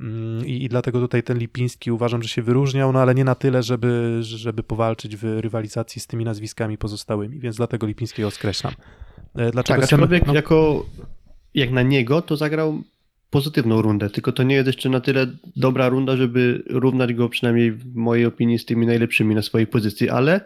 [0.00, 3.34] Mm, I, I dlatego tutaj ten Lipiński uważam, że się wyróżniał, no ale nie na
[3.34, 8.72] tyle, żeby, żeby powalczyć w rywalizacji z tymi nazwiskami pozostałymi, więc dlatego Lipińskiego skreślam.
[9.34, 10.86] E, Dlaczego Tak, aczkolwiek no, jako,
[11.54, 12.82] jak na niego, to zagrał
[13.30, 17.72] pozytywną rundę, tylko to nie jest jeszcze na tyle dobra runda, żeby równać go przynajmniej
[17.72, 20.40] w mojej opinii z tymi najlepszymi na swojej pozycji, ale,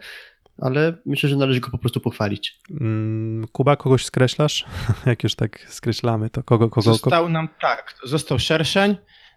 [0.57, 2.59] ale myślę, że należy go po prostu pochwalić.
[2.81, 4.65] mm, Kuba, kogoś skreślasz?
[5.05, 6.93] Jak już tak skreślamy, to kogo, kogo, kogo?
[6.93, 8.95] Został nam tak, został Szerszeń,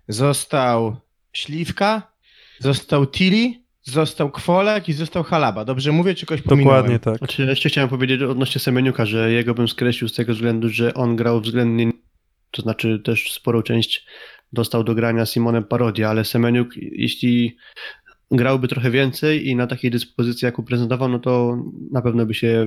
[0.09, 0.96] został
[1.32, 2.02] Śliwka,
[2.59, 5.64] został Tili, został Kwolek i został Halaba.
[5.64, 6.76] Dobrze mówię, czy kogoś pominąłem?
[6.76, 7.18] Dokładnie tak.
[7.18, 11.16] Znaczy, jeszcze chciałem powiedzieć odnośnie Semeniuka, że jego bym skreślił z tego względu, że on
[11.16, 11.90] grał względnie,
[12.50, 14.06] to znaczy też sporą część
[14.52, 17.56] dostał do grania Simonem Parodia, ale Semeniuk, jeśli
[18.30, 21.56] grałby trochę więcej i na takiej dyspozycji, jaką prezentował, no to
[21.92, 22.64] na pewno by się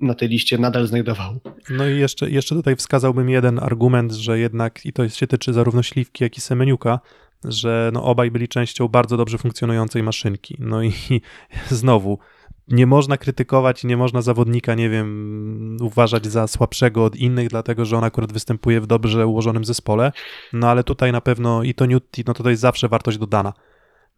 [0.00, 1.40] na tej liście nadal znajdował.
[1.70, 5.82] No i jeszcze, jeszcze tutaj wskazałbym jeden argument, że jednak, i to się tyczy zarówno
[5.82, 7.00] Śliwki, jak i Semeniuka,
[7.44, 10.56] że no obaj byli częścią bardzo dobrze funkcjonującej maszynki.
[10.58, 10.92] No i
[11.70, 12.18] znowu,
[12.70, 17.84] nie można krytykować i nie można zawodnika, nie wiem, uważać za słabszego od innych, dlatego
[17.84, 20.12] że on akurat występuje w dobrze ułożonym zespole.
[20.52, 23.52] No ale tutaj na pewno i to Newty, no to jest zawsze wartość dodana.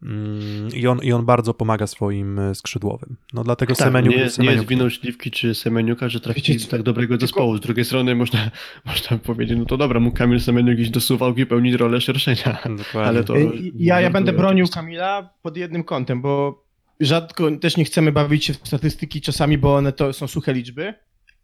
[0.03, 3.15] Mm, I on, I on bardzo pomaga swoim e, skrzydłowym.
[3.33, 6.67] No dlatego Tak, Semeniuk, nie, nie jest Semeniuk winą Śliwki czy Semeniuka, że trafili do
[6.67, 7.57] tak dobrego zespołu.
[7.57, 8.51] Z drugiej strony można,
[8.85, 12.57] można powiedzieć, no to dobra, mógł Kamil Semeniuk iść do Suwałki pełnić rolę szerszenia.
[12.77, 13.01] Dokładnie.
[13.01, 13.33] Ale to...
[13.75, 14.81] Ja, ja będę bronił oczywiście.
[14.81, 16.60] Kamila pod jednym kątem, bo
[17.01, 20.93] rzadko też nie chcemy bawić się w statystyki czasami, bo one to są suche liczby,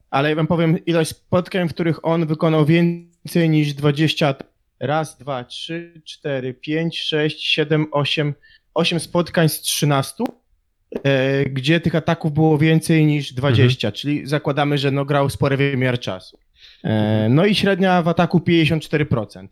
[0.09, 4.35] ale ja wam powiem ilość spotkań, w których on wykonał więcej niż 20.
[4.79, 8.33] Raz, dwa, trzy, cztery, pięć, sześć, siedem, osiem.
[8.73, 10.23] Osiem spotkań z 13,
[11.03, 15.99] e, gdzie tych ataków było więcej niż 20, czyli zakładamy, że no grał spory wymiar
[15.99, 16.39] czasu.
[16.83, 19.47] E, no i średnia w ataku 54%.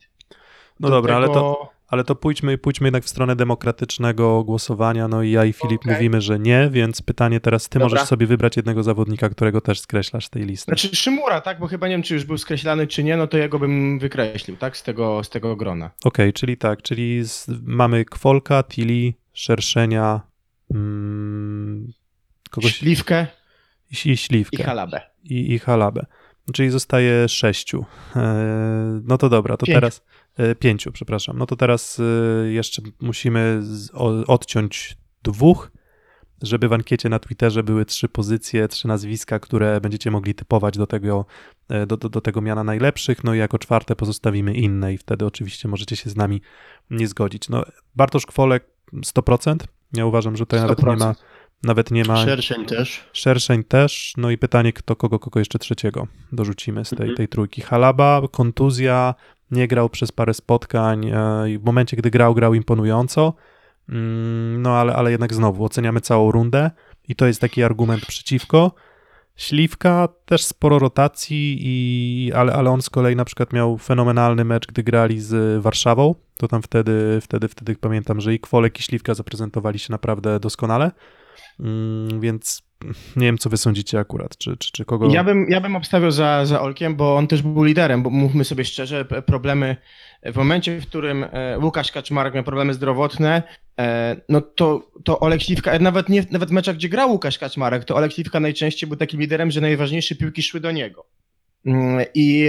[0.79, 5.07] No Do dobra, ale to, tego- ale to pójdźmy, pójdźmy jednak w stronę demokratycznego głosowania.
[5.07, 5.93] No i ja i Filip Okej.
[5.93, 7.85] mówimy, że nie, więc pytanie teraz, ty Dobra.
[7.95, 10.65] możesz sobie wybrać jednego zawodnika, którego też skreślasz z tej listy.
[10.65, 11.59] Znaczy Szymura, tak?
[11.59, 14.57] Bo chyba nie wiem, czy już był skreślany, czy nie, no to jego bym wykreślił,
[14.57, 14.77] tak?
[14.77, 15.91] Z tego, z tego grona.
[16.03, 20.21] Okej, czyli tak, czyli z, mamy Kwolka, Tili, Szerszenia,
[20.71, 21.93] mm,
[22.49, 23.27] kogoś Śliwkę
[23.91, 24.57] i, i Śliwkę.
[24.57, 25.01] i halabę.
[25.23, 26.05] i, i halabę.
[26.53, 27.85] Czyli zostaje sześciu.
[28.15, 30.01] E, No to dobra, to teraz
[30.37, 31.37] e, pięciu, przepraszam.
[31.37, 33.61] No to teraz e, jeszcze musimy
[34.27, 35.71] odciąć dwóch,
[36.41, 40.87] żeby w ankiecie na Twitterze były trzy pozycje, trzy nazwiska, które będziecie mogli typować do
[40.87, 41.25] tego,
[41.87, 43.23] do, do, do tego miana najlepszych.
[43.23, 46.41] No i jako czwarte pozostawimy inne i wtedy oczywiście możecie się z nami
[46.89, 47.49] nie zgodzić.
[47.49, 47.63] No
[47.95, 49.55] Bartosz Kwolek 100%.
[49.93, 51.15] Ja uważam, że tutaj nawet nie ma 100%.
[51.65, 53.03] Nawet nie ma Szerszeń też.
[53.13, 57.15] Szerszeń też, no i pytanie, kto kogo, kogo jeszcze trzeciego dorzucimy z tej, Mhm.
[57.17, 57.61] tej trójki.
[57.61, 59.15] Halaba, kontuzja,
[59.51, 61.13] nie grał przez parę spotkań e,
[61.59, 63.33] w momencie, gdy grał, grał imponująco,
[63.89, 66.71] Mm, no ale, ale jednak znowu oceniamy całą rundę
[67.07, 68.71] i to jest taki argument przeciwko.
[69.35, 74.67] Śliwka też sporo rotacji, i, ale, ale on z kolei na przykład miał fenomenalny mecz,
[74.67, 76.15] gdy grali z Warszawą.
[76.37, 80.91] To tam wtedy, wtedy, wtedy pamiętam, że i Kwolek i Śliwka zaprezentowali się naprawdę doskonale.
[81.59, 82.65] Mm, więc
[83.15, 85.09] nie wiem, co wy sądzicie akurat, czy, czy, czy kogo...
[85.09, 88.45] Ja bym, ja bym obstawiał za, za Olkiem, bo on też był liderem, bo mówmy
[88.45, 89.77] sobie szczerze, problemy
[90.25, 93.43] w momencie, w którym e, Łukasz Kaczmarek miał problemy zdrowotne,
[93.79, 97.39] e, no to, to Olek Śliwka, e, nawet nie nawet w meczach, gdzie grał Łukasz
[97.39, 101.05] Kaczmarek, to Olek Śliwka najczęściej był takim liderem, że najważniejsze piłki szły do niego.
[101.65, 102.47] Mm, I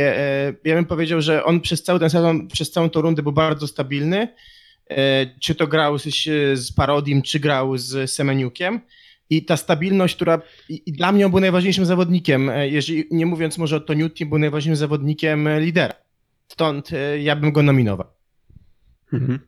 [0.64, 3.66] ja bym powiedział, że on przez cały ten sezon, przez całą tą rundę był bardzo
[3.66, 4.28] stabilny.
[4.90, 6.04] E, Czy to grał z,
[6.58, 8.80] z Parodim, czy grał z Semeniukiem.
[9.30, 13.58] I ta stabilność, która i, dla mnie on był najważniejszym zawodnikiem, e, jeżeli nie mówiąc
[13.58, 15.94] może o Toniutti, był najważniejszym zawodnikiem e, lidera.
[16.48, 16.90] Stąd
[17.22, 18.06] ja bym go nominował.
[19.12, 19.38] Mhm.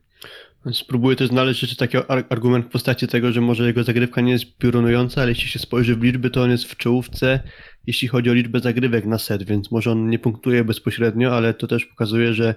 [0.73, 4.31] Spróbuję też znaleźć jeszcze taki ar- argument w postaci tego, że może jego zagrywka nie
[4.31, 7.39] jest piorunująca, ale jeśli się spojrzy w liczby, to on jest w czołówce,
[7.87, 11.67] jeśli chodzi o liczbę zagrywek na set, więc może on nie punktuje bezpośrednio, ale to
[11.67, 12.55] też pokazuje, że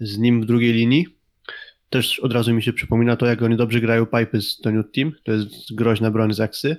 [0.00, 1.06] z nim w drugiej linii
[1.92, 5.12] też od razu mi się przypomina to, jak oni dobrze grają pipy z Toniut Team,
[5.24, 6.76] to jest groźna broń z Aksy,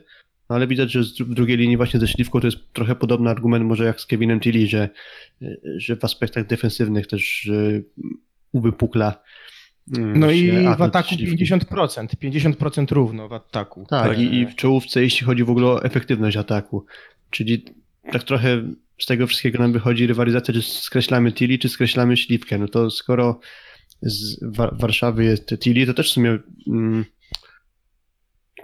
[0.49, 3.30] no ale widać, że z w drugiej linii właśnie ze Śliwką to jest trochę podobny
[3.30, 4.89] argument może jak z Kevinem Tilly, że,
[5.78, 7.49] że w aspektach defensywnych też
[8.52, 9.21] uwypukla
[9.97, 11.45] mm, No i w ataku Śliwki.
[11.45, 13.86] 50%, 50% równo w ataku.
[13.89, 14.19] Tak, Tak.
[14.19, 16.86] I, i w czołówce, jeśli chodzi w ogóle o efektywność ataku.
[17.30, 17.65] Czyli
[18.12, 18.63] tak trochę
[18.99, 22.58] z tego wszystkiego nam wychodzi rywalizacja, czy skreślamy Tilly, czy skreślamy Śliwkę.
[22.58, 23.39] No to skoro
[24.03, 27.05] z Wa- Warszawy jest Tilly, to też w sumie mm,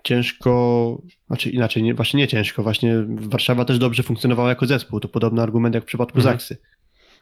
[0.04, 5.00] ciężko, znaczy inaczej, nie, właśnie nie ciężko, właśnie Warszawa też dobrze funkcjonowała jako zespół.
[5.00, 6.34] To podobny argument jak w przypadku Mhm.
[6.34, 6.58] Zaksy.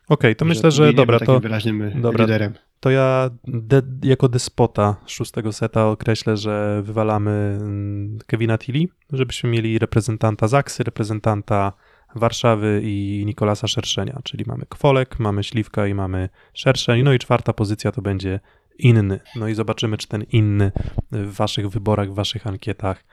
[0.09, 2.25] Okej, to myślę, że nie był dobra, to, wyraźnym y, dobra.
[2.25, 2.53] liderem.
[2.79, 9.79] to ja de, jako despota szóstego seta określę, że wywalamy mm, Kevina Tilly, żebyśmy mieli
[9.79, 11.73] reprezentanta Zaksy, reprezentanta
[12.17, 17.53] Warszawy i Nikolasa Szerszenia, czyli mamy Kwolek, mamy Śliwka i mamy Szerszeń, no i czwarta
[17.53, 18.39] pozycja to będzie
[18.79, 19.19] inny.
[19.35, 20.71] No i zobaczymy, czy ten inny
[21.11, 23.03] w waszych wyborach, w waszych ankietach,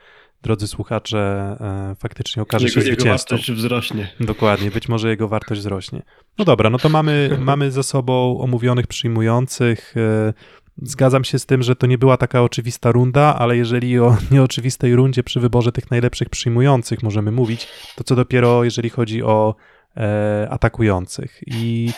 [0.41, 1.17] drodzy słuchacze,
[1.61, 3.35] e, faktycznie okaże się Jego, jego zwycięzcą.
[3.35, 4.07] wartość wzrośnie.
[4.19, 6.01] Dokładnie, być może jego wartość wzrośnie.
[6.37, 9.93] No dobra, no to mamy, mamy za sobą omówionych przyjmujących.
[9.97, 10.33] E,
[10.81, 14.95] Zgadzam się z tym, że to nie była taka oczywista runda, ale jeżeli o nieoczywistej
[14.95, 19.55] rundzie przy wyborze tych najlepszych przyjmujących możemy mówić, to co dopiero jeżeli chodzi o
[19.97, 21.39] e, atakujących.
[21.47, 21.89] I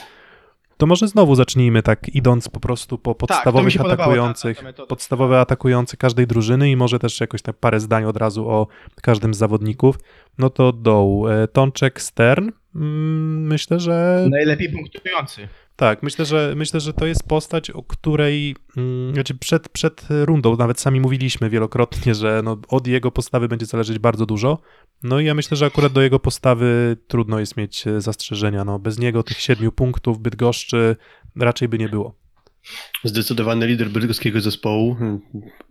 [0.78, 4.58] to może znowu zacznijmy tak, idąc po prostu po Tak, podstawowych się podobała ta- atakujących,
[4.58, 4.88] ta metoda.
[4.88, 8.68] podstawowe atakujące każdej drużyny i może też jakoś tak parę zdań od razu o
[9.02, 9.96] każdym z zawodników.
[10.38, 11.28] No to doł.
[11.30, 12.52] E, Tączek Stern.
[12.76, 15.48] Mm, Myślę, że Najlepiej punktujący.
[15.78, 20.58] Tak, myślę, że myślę, że to jest postać, o której mm, znaczy przed, przed rundą
[20.58, 24.62] nawet sami mówiliśmy wielokrotnie, że no, od jego postawy będzie zależeć bardzo dużo.
[25.04, 28.66] No i ja myślę, że akurat do jego postawy trudno jest mieć e, zastrzeżenia.
[28.66, 30.96] No, bez niego tych siedmiu punktów Bydgoszczy
[31.36, 32.16] raczej by nie było.
[33.04, 34.98] Zdecydowany lider bydgoskiego zespołu.
[35.00, 35.20] mm,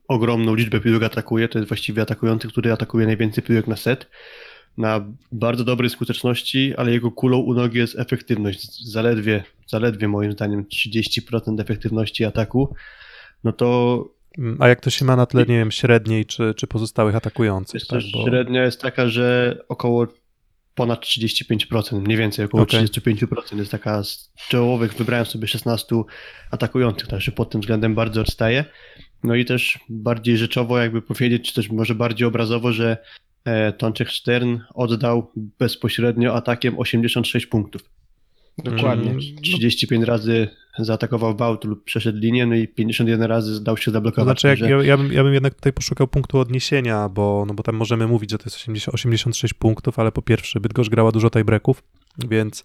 [0.09, 1.49] Ogromną liczbę piłek atakuje.
[1.49, 4.07] To jest właściwie atakujący, który atakuje najwięcej piłek na set.
[4.79, 8.85] Na bardzo dobrej skuteczności, ale jego kulą u nogi jest efektywność.
[8.91, 12.75] Zaledwie, zaledwie moim zdaniem 30% efektywności ataku.
[13.45, 14.05] No to
[14.39, 17.87] Mm, A jak to się ma na tle, nie wiem, średniej czy, czy pozostałych atakujących?
[17.87, 18.25] Tak, bo...
[18.25, 20.07] średnia jest taka, że około
[20.75, 22.87] ponad 35%, mniej więcej około Okej.
[22.87, 25.97] 35% jest taka z czołowych, wybrałem sobie 16
[26.51, 28.65] atakujących, także pod tym względem bardzo odstaje.
[29.25, 32.97] No i też bardziej rzeczowo jakby powiedzieć, czy też może bardziej obrazowo, że
[33.47, 37.83] e, Tączek Stern oddał bezpośrednio atakiem 86 punktów.
[38.65, 39.11] Dokładnie.
[39.11, 43.91] Mm, 35 razy zaatakował w aut lub przeszedł linię, no i 51 razy dał się
[43.91, 44.27] zablokować.
[44.41, 47.55] znaczy, jak, także- ja, ja, bym, ja bym jednak tutaj poszukał punktu odniesienia, bo, no
[47.55, 51.13] bo tam możemy mówić, że to jest 80, 86 punktów, ale po pierwsze, Bydgoszcz grała
[51.13, 51.83] dużo tiebreaków,
[52.29, 52.65] więc,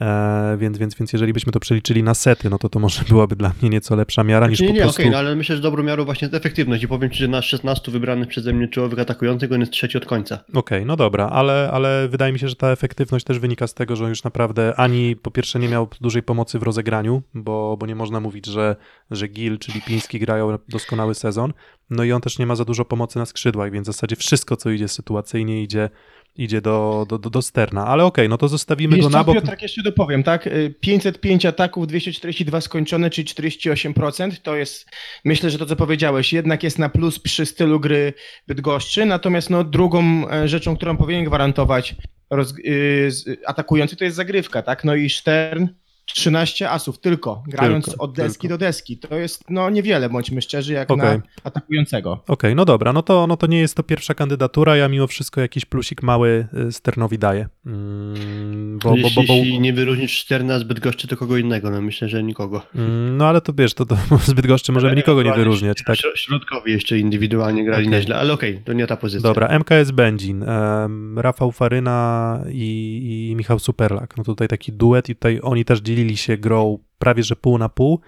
[0.00, 3.36] e, więc, więc, więc jeżeli byśmy to przeliczyli na sety, no to to może byłaby
[3.36, 5.02] dla mnie nieco lepsza miara niż nie, po nie, prostu...
[5.02, 7.42] okej, no ale myślę, że dobrą miarą właśnie jest efektywność i powiem Ci, że na
[7.42, 10.38] 16 wybranych przeze mnie czołowych atakujących on jest trzeci od końca.
[10.54, 13.96] Okej, no dobra, ale, ale wydaje mi się, że ta efektywność też wynika z tego,
[13.96, 17.86] że on już naprawdę ani po pierwsze nie miał dużej pomocy w rozegraniu, bo, bo
[17.86, 18.76] nie można mówić, że,
[19.10, 21.52] że Gil czy Lipiński grają doskonały sezon,
[21.90, 24.56] no i on też nie ma za dużo pomocy na skrzydłach, więc w zasadzie wszystko,
[24.56, 25.90] co idzie sytuacyjnie, idzie,
[26.38, 27.86] idzie do, do, do, do sterna.
[27.86, 29.34] Ale okej, no to zostawimy Wiesz go na bok.
[29.34, 30.46] Piotrek, jeszcze dopowiem, tak?
[30.46, 34.30] Y, 505 ataków, 242 skończone, czyli 48%.
[34.42, 34.86] To jest,
[35.24, 38.12] myślę, że to co powiedziałeś, jednak jest na plus przy stylu gry
[38.46, 39.06] Bydgoszczy.
[39.06, 41.94] Natomiast no, drugą e, rzeczą, którą powinien gwarantować
[42.30, 44.84] roz, y, z- atakujący, to jest zagrywka, tak?
[44.84, 45.66] No i Stern
[46.06, 48.54] 13 asów tylko, grając Tylko, od deski tylko.
[48.54, 48.98] do deski.
[48.98, 51.16] To jest, no niewiele, bądźmy szczerzy, jak Okej.
[51.18, 52.22] na atakującego.
[52.28, 55.40] Okej, no dobra, no to, no to nie jest to pierwsza kandydatura, ja mimo wszystko
[55.40, 57.48] jakiś plusik mały y, Sternowi daję.
[57.66, 61.70] Mm, bo, bo, jeśli, bo, bo, jeśli nie wyróżnisz Szterna z Bydgoszczy, to kogo innego,
[61.70, 62.62] no myślę, że nikogo.
[62.74, 65.96] mm, no ale to wiesz, to, to zbyt goszczy możemy nikogo nie wyróżniać, tak?
[65.96, 67.98] śro- Środkowi jeszcze indywidualnie grali Okej.
[67.98, 69.28] nieźle, ale okej, to nie ta pozycja.
[69.28, 74.16] Dobra, MKS Będzin, em, Rafał Faryna i, i Michał Superlak.
[74.16, 77.68] No tutaj taki duet i tutaj oni też dzielili się grą prawie że pół na
[77.68, 78.00] pół.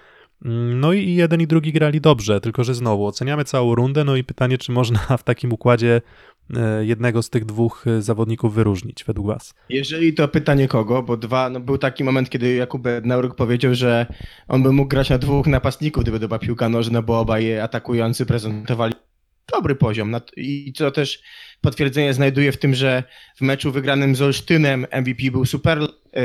[0.45, 4.17] Mm, No i jeden i drugi grali dobrze, tylko że znowu oceniamy całą rundę, no
[4.17, 6.01] i pytanie, czy można w takim układzie
[6.57, 9.55] e, jednego z tych dwóch e, zawodników wyróżnić według was?
[9.69, 14.07] Jeżeli to pytanie kogo, bo dwa, no był taki moment, kiedy Jakub Bednaruk powiedział, że
[14.49, 18.27] on by mógł grać na dwóch napastników, gdyby to była piłka nożna, bo obaj atakujący
[18.27, 18.95] prezentowali
[19.53, 20.17] dobry poziom.
[20.37, 21.23] I co też
[21.61, 23.03] potwierdzenie znajduje w tym, że
[23.37, 25.79] w meczu wygranym z Olsztynem MVP był super,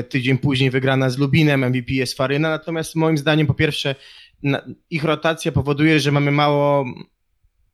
[0.10, 3.96] tydzień później wygrana z Lubinem MVP jest Faryna, natomiast moim zdaniem po pierwsze
[4.90, 6.86] ich rotacja powoduje, że mamy mało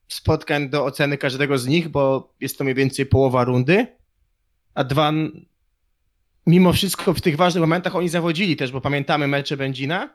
[0.08, 3.88] spotkań do oceny każdego z nich, bo jest to mniej więcej połowa rundy,
[4.74, 5.14] a dwa,
[6.48, 10.10] mimo wszystko w tych ważnych momentach oni zawodzili też, bo pamiętamy mecze Będzina,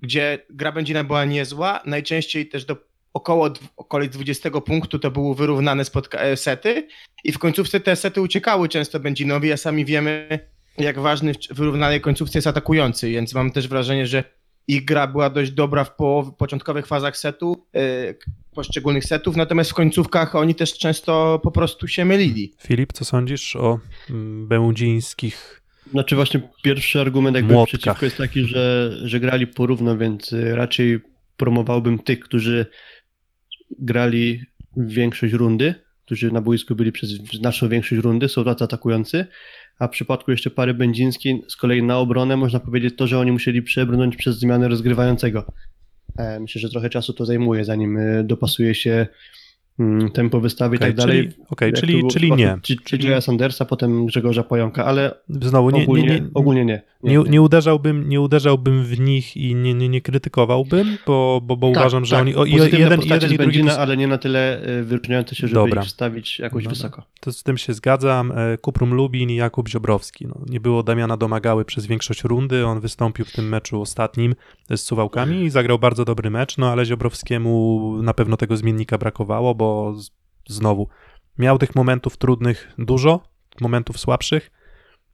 [0.00, 2.76] gdzie gra Będzina była niezła, najczęściej też do
[3.12, 6.88] około okolic 20 punktu to były wyrównane e, sety.
[7.24, 10.38] I w końcówce te sety uciekały często Będzinowi, a sami wiemy
[10.78, 14.24] jak ważny w wyrównanej końcówce jest atakujący, więc mam też wrażenie, że
[14.68, 19.70] ich gra była dość dobra w połow- początkowych fazach setu, e, k- poszczególnych setów, natomiast
[19.70, 22.52] w końcówkach oni też często po prostu się mylili.
[22.60, 23.78] Filip, co sądzisz o
[24.10, 25.62] mm, będzińskich?
[25.90, 27.80] Znaczy właśnie pierwszy argument jakby Młotkach.
[27.80, 31.00] przeciwko jest taki, że, że grali porówno, więc y, raczej
[31.36, 32.66] promowałbym tych, którzy
[33.78, 34.40] grali
[34.76, 39.26] większość rundy, którzy na boisku byli przez znaczną większość rundy, są tacy atakujący,
[39.78, 43.32] a w przypadku jeszcze pary będzińskiej z kolei na obronę można powiedzieć to, że oni
[43.32, 45.52] musieli przebrnąć przez zmianę rozgrywającego.
[46.18, 49.06] E, Myślę, że trochę czasu to zajmuje, zanim y, dopasuje się
[50.12, 51.30] tempo wystawy i Okej, tak dalej.
[51.50, 52.58] okej, Jak czyli- w czyli nie.
[52.62, 56.26] Czy, czy Czyli- Jaya Sandersa, potem Grzegorza Pająka, ale Znowu nie, ogólnie nie, nie, nie,
[56.34, 56.82] ogólnie nie.
[57.02, 61.70] nie, nie, uderzałbym, nie uderzałbym w nich i nie, nie, nie krytykowałbym, bo, bo, bo
[61.72, 62.22] Tak, uważam, że tak.
[62.22, 65.34] oni o, i jeden, jeden z i drugi Będzina, ale nie na tyle y, wyróżniające
[65.34, 65.82] się, żeby Dobra.
[65.82, 66.74] ich wstawić jakoś Dobra.
[66.74, 67.02] wysoko.
[67.20, 68.32] To z tym się zgadzam.
[68.36, 70.26] E, Kuprum Lubin i Jakub Ziobrowski.
[70.26, 72.66] No, nie było Damiana Domagały przez większość rundy.
[72.66, 74.34] On wystąpił w tym meczu ostatnim
[74.70, 79.54] z Suwałkami i zagrał bardzo dobry mecz, no ale Ziobrowskiemu na pewno tego zmiennika brakowało,
[79.54, 80.10] bo z,
[80.48, 80.88] znowu
[81.38, 83.20] miał tych momentów trudnych dużo,
[83.60, 84.50] momentów słabszych.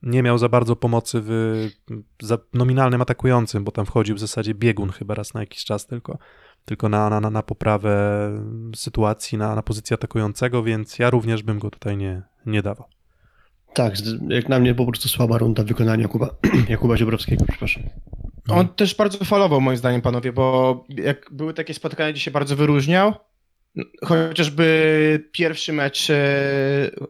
[0.02, 1.68] Nie miał za bardzo pomocy w
[2.22, 6.18] za nominalnym atakującym, bo tam wchodził w zasadzie biegun chyba raz na jakiś czas tylko,
[6.64, 8.30] tylko na, na, na poprawę
[8.76, 12.86] sytuacji, na, na pozycję atakującego, więc ja również bym go tutaj nie, nie dawał.
[13.74, 13.94] Tak,
[14.28, 16.28] jak na mnie po prostu słaba runda wykonania Jakuba,
[16.68, 17.82] Jakuba Ziobrowskiego, przepraszam.
[18.48, 22.56] On też bardzo falował moim zdaniem, panowie, bo jak były takie spotkania, gdzie się bardzo
[22.56, 23.14] wyróżniał,
[24.04, 26.14] chociażby pierwszy mecz e,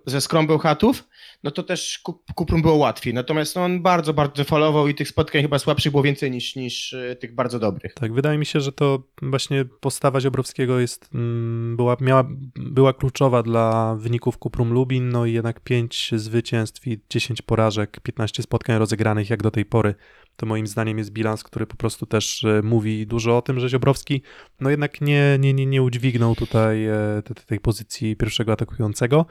[0.07, 1.05] ze Skrą Bełchatów,
[1.43, 3.15] no to też Kup- Kuprum było łatwiej.
[3.15, 6.93] Natomiast no, on bardzo, bardzo falował i tych spotkań chyba słabszych było więcej niż, niż
[6.93, 7.95] e, tych bardzo dobrych.
[7.95, 12.25] Tak, wydaje mi się, że to właśnie postawa Ziobrowskiego jest, mm, była, miała,
[12.57, 18.43] była kluczowa dla wyników Kuprum Lubin, no i jednak 5 zwycięstw i 10 porażek, 15
[18.43, 19.95] spotkań rozegranych jak do tej pory.
[20.37, 23.69] To moim zdaniem jest bilans, który po prostu też e, mówi dużo o tym, że
[23.69, 24.23] Ziobrowski
[24.61, 29.27] no jednak nie, nie, nie, nie udźwignął tutaj e, te- te- tej pozycji pierwszego atakującego.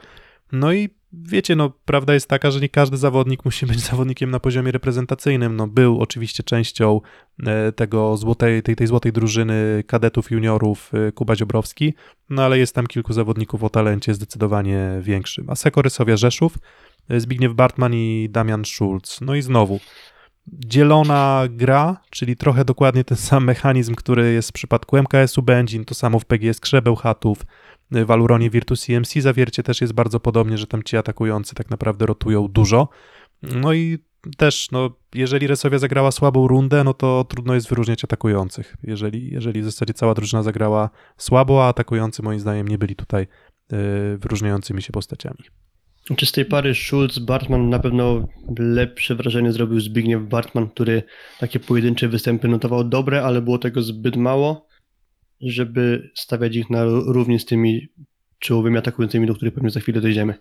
[0.52, 4.40] No i wiecie, no prawda jest taka, że nie każdy zawodnik musi być zawodnikiem na
[4.40, 5.56] poziomie reprezentacyjnym.
[5.56, 7.00] No był oczywiście częścią
[7.46, 11.94] e, tego złotej, tej, tej złotej drużyny kadetów, juniorów e, Kuba Ziobrowski,
[12.30, 15.50] no ale jest tam kilku zawodników o talencie zdecydowanie większym.
[15.50, 16.58] A Sekorysowia Rzeszów,
[17.08, 19.20] e, Zbigniew Bartman i Damian Schulz.
[19.20, 19.80] No i znowu,
[20.52, 25.94] dzielona gra, czyli trochę dokładnie ten sam mechanizm, który jest w przypadku MKS-u Będzin, to
[25.94, 27.38] samo w PGS Krzebeł Chatów,
[27.90, 32.06] w Aluronie Virtus CMC zawiercie też jest bardzo podobnie, że tam ci atakujący tak naprawdę
[32.06, 32.88] rotują dużo.
[33.42, 33.98] No i
[34.36, 38.76] też, no, jeżeli Resowia zagrała słabą rundę, no to trudno jest wyróżniać atakujących.
[38.82, 43.22] Jeżeli, jeżeli w zasadzie cała drużyna zagrała słabo, a atakujący moim zdaniem nie byli tutaj
[43.22, 45.44] y, wyróżniającymi się postaciami.
[46.16, 48.28] Czy z tej pary Schulz-Bartman na pewno
[48.58, 51.02] lepsze wrażenie zrobił Zbigniew Bartman, który
[51.40, 54.67] takie pojedyncze występy notował dobre, ale było tego zbyt mało,
[55.40, 57.88] żeby stawiać ich na równi z tymi
[58.38, 60.34] czołowymi atakującymi, do których pewnie za chwilę dojdziemy.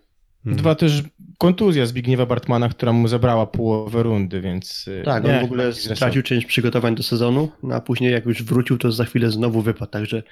[0.45, 0.57] Mhm.
[0.57, 1.03] Dwa też
[1.37, 4.85] kontuzja Zbigniewa Bartmana, która mu zabrała połowę rundy, więc...
[4.87, 8.25] y, Tak, nie, on w ogóle stracił część przygotowań do sezonu, no a później jak
[8.25, 10.23] już wrócił, to za chwilę znowu wypadł, także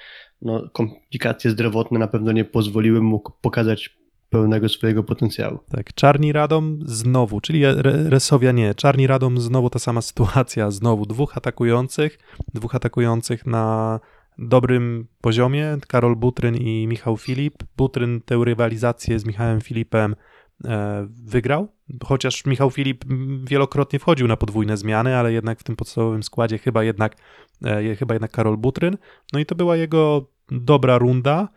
[0.42, 3.96] no, komplikacje zdrowotne na pewno nie pozwoliły mu pokazać
[4.30, 5.58] pełnego swojego potencjału.
[5.70, 11.06] Tak, Czarni Radom znowu, czyli Re- Resowia nie, Czarni Radom znowu ta sama sytuacja, znowu
[11.06, 12.18] dwóch atakujących,
[12.54, 14.00] dwóch atakujących na
[14.38, 17.54] dobrym poziomie, Karol Butryn i Michał Filip.
[17.76, 20.16] Butryn tę rywalizację z Michałem Filipem
[20.64, 21.68] e, wygrał,
[22.04, 23.04] chociaż Michał Filip
[23.44, 27.16] wielokrotnie wchodził na podwójne zmiany, ale jednak w tym podstawowym składzie chyba jednak,
[27.64, 28.96] e, chyba jednak Karol Butryn.
[29.32, 31.48] No i to była jego dobra runda.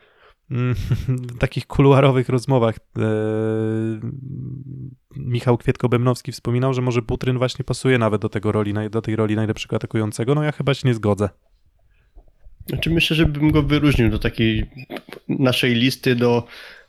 [0.52, 0.76] Mm,
[1.36, 3.02] W takich kuluarowych rozmowach e,
[5.16, 9.36] Michał Kwietko-Bębnowski wspominał, że może Butryn właśnie pasuje nawet do tego roli, do tej roli
[9.36, 10.36] najlepszego atakującego.
[10.36, 11.30] No ja chyba się nie zgodzę.
[12.70, 14.70] Znaczy myślę, że bym go wyróżnił do takiej
[15.28, 16.48] naszej listy, do,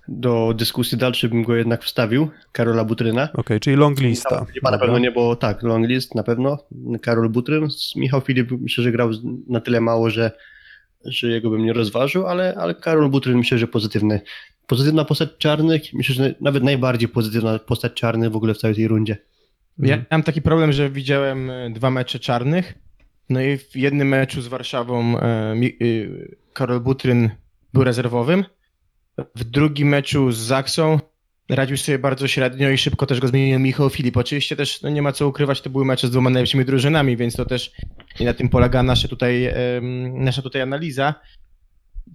[0.09, 3.29] do dyskusji dalszej bym go jednak wstawił, Karola Butryna.
[3.35, 4.45] Okej, czyli long lista.
[4.45, 6.59] Filipa na pewno nie, bo tak, long list na pewno,
[7.03, 7.69] Karol Butryn.
[7.97, 9.11] Michał Filip myślę, że grał
[9.49, 10.31] na tyle mało, że,
[11.05, 14.21] że jego bym nie rozważył, ale, ale Karol Butryn myślę, że pozytywny.
[14.67, 18.89] Pozytywna postać czarnych, myślę, że nawet najbardziej pozytywna postać czarnych w ogóle w całej tej
[18.89, 19.17] rundzie.
[19.79, 22.75] Ja mam taki problem, że widziałem e, dwa mecze czarnych,
[23.31, 27.31] no i w jednym meczu z Warszawą e, y, Karol Butryn
[27.73, 28.45] był rezerwowym,
[29.35, 30.99] w drugim meczu z Zaksą
[31.49, 34.17] radził sobie bardzo średnio i szybko też go zmienił Michał Filip.
[34.17, 37.37] Oczywiście też no nie ma co ukrywać, to były mecze z dwoma najlepszymi drużynami, więc
[37.37, 37.73] to też
[38.21, 41.15] i na tym polega nasze tutaj, em, nasza tutaj analiza.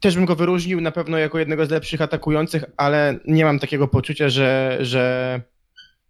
[0.02, 3.88] Też bym go wyróżnił na pewno jako jednego z lepszych atakujących, ale nie mam takiego
[3.88, 5.42] poczucia, że, że,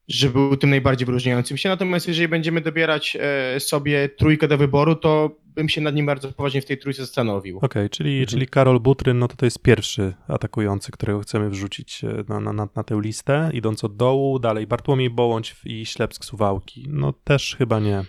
[0.07, 1.69] że był tym najbardziej wyróżniającym się.
[1.69, 6.31] Natomiast jeżeli będziemy dobierać e, sobie trójkę do wyboru, to bym się nad nim bardzo
[6.31, 7.59] poważnie w tej trójce zastanowił.
[7.61, 8.27] Okej, czyli, Mhm.
[8.27, 12.53] czyli Karol Butryn, no to to jest pierwszy atakujący, którego chcemy wrzucić e, na, na,
[12.53, 16.85] na, na tę listę, idąc od dołu, dalej Bartłomiej Bołądź i Ślepsk Suwałki.
[16.89, 18.03] No też chyba nie.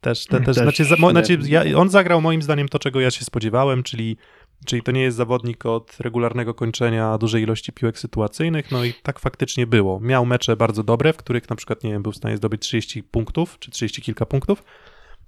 [0.00, 1.12] Też, te, też, Też znaczy, za, mo, nie.
[1.12, 4.16] znaczy ja, on zagrał moim zdaniem to, czego ja się spodziewałem, czyli,
[4.66, 9.18] czyli to nie jest zawodnik od regularnego kończenia dużej ilości piłek sytuacyjnych, no i tak
[9.18, 10.00] faktycznie było.
[10.00, 13.02] Miał mecze bardzo dobre, w których na przykład, nie wiem, był w stanie zdobyć 30
[13.02, 14.64] punktów, czy 30 kilka punktów,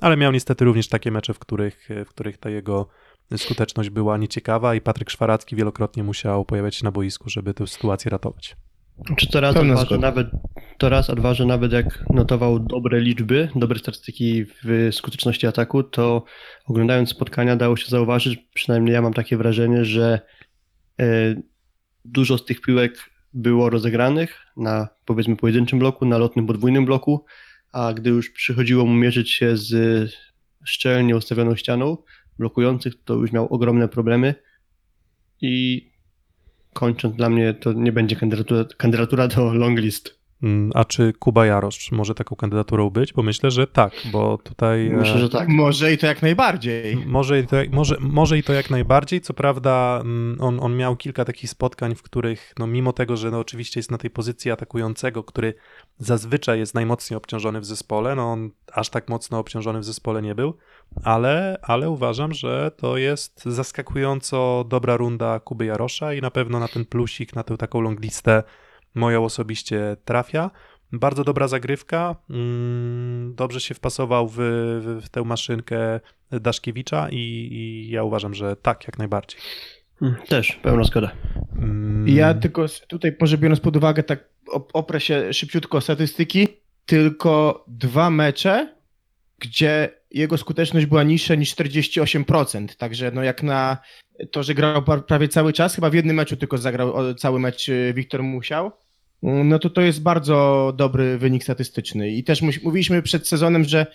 [0.00, 2.88] ale miał niestety również takie mecze, w których, w których ta jego
[3.36, 8.10] skuteczność była nieciekawa i Patryk Szwaracki wielokrotnie musiał pojawiać się na boisku, żeby tę sytuację
[8.10, 8.56] ratować.
[9.16, 10.00] Czy to raz, Pełna zgoda.
[10.00, 10.26] nawet,
[10.78, 15.82] to raz, a dwa, że nawet jak notował dobre liczby, dobre statystyki w skuteczności ataku,
[15.82, 16.24] to
[16.66, 20.20] oglądając spotkania dało się zauważyć, przynajmniej ja mam takie wrażenie, że
[21.00, 21.34] e,
[22.04, 27.24] dużo z tych piłek było rozegranych na powiedzmy pojedynczym bloku, na lotnym podwójnym bloku,
[27.72, 29.72] a gdy już przychodziło mu mierzyć się z
[30.64, 31.96] szczelnie ustawioną ścianą
[32.38, 34.34] blokujących, to już miał ogromne problemy
[35.40, 35.89] i
[36.72, 40.08] kończąc dla mnie to nie będzie kandydatura, kandydatura do long list.
[40.08, 40.19] Mm,
[40.74, 43.12] A czy Kuba Jarosz może taką kandydaturą być?
[43.12, 44.90] Bo myślę, że tak, bo tutaj...
[44.90, 45.48] Myślę, e, że tak.
[45.48, 46.96] Może i to jak najbardziej.
[47.06, 49.20] Może i, to, jak- może, może i to jak najbardziej.
[49.20, 53.30] Co prawda, mm, on, on miał kilka takich spotkań, w których, no, mimo tego, że
[53.30, 55.54] no, oczywiście jest na tej pozycji atakującego, który
[55.98, 60.34] zazwyczaj jest najmocniej obciążony w zespole, no on aż tak mocno obciążony w zespole nie
[60.34, 60.56] był,
[61.04, 66.68] ale, ale uważam, że to jest zaskakująco dobra runda Kuby Jarosza i na pewno na
[66.68, 68.42] ten plusik, na tę taką long listę
[68.94, 70.50] moją osobiście trafia.
[70.92, 77.16] Bardzo dobra zagrywka, mm, dobrze się wpasował w, w, w tę maszynkę Daszkiewicza i,
[77.52, 79.40] i ja uważam, że tak, jak najbardziej.
[80.02, 81.10] Mm, Też, pełna zgoda.
[81.58, 86.48] Mm, Ja tylko tutaj, może biorąc pod uwagę, tak op- oprę się szybciutko statystyki,
[86.86, 88.74] tylko dwa mecze,
[89.38, 92.66] gdzie jego skuteczność była niższa niż 48%.
[92.76, 93.78] Także no jak na
[94.30, 97.68] to, że grał pra- prawie cały czas, chyba w jednym meczu tylko zagrał cały mecz
[97.68, 98.72] y, Wiktor Musiał,
[99.22, 102.10] no to to jest bardzo dobry wynik statystyczny.
[102.10, 103.86] I też mówiliśmy przed sezonem, że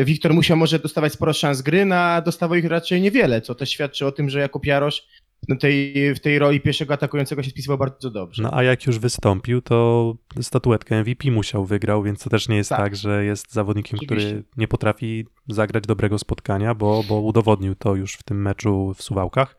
[0.00, 3.54] y, Wiktor Musiał może dostawać sporo szans gry, no, a dostawał ich raczej niewiele, co
[3.54, 5.17] też świadczy o tym, że Jakub Jarosz no
[5.60, 8.42] tej, w tej roli pierwszego atakującego się spisywał bardzo dobrze.
[8.42, 12.70] No a jak już wystąpił, to statuetkę MVP musiał wygrał, więc to też nie jest
[12.70, 12.96] tak, Tak.
[12.96, 14.42] że jest zawodnikiem, który Oczywiście.
[14.56, 19.56] nie potrafi zagrać dobrego spotkania, bo, bo udowodnił to już w tym meczu w Suwałkach.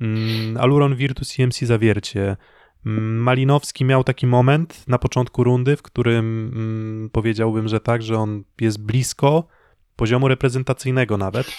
[0.00, 2.36] Mm, Aluron Virtus CMC Zawiercie.
[2.86, 8.16] Mm, Malinowski miał taki moment na początku rundy, w którym mm, powiedziałbym, że tak, że
[8.18, 9.46] on jest blisko
[9.96, 11.52] poziomu reprezentacyjnego nawet,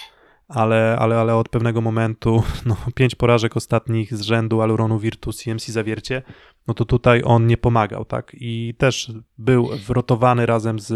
[0.54, 5.66] ale, ale, ale od pewnego momentu, no, pięć porażek ostatnich z rzędu Aluronu Virtus CMC
[5.66, 6.22] Zawiercie,
[6.68, 8.32] no to tutaj on nie pomagał, tak?
[8.40, 10.92] I też był wrotowany razem z,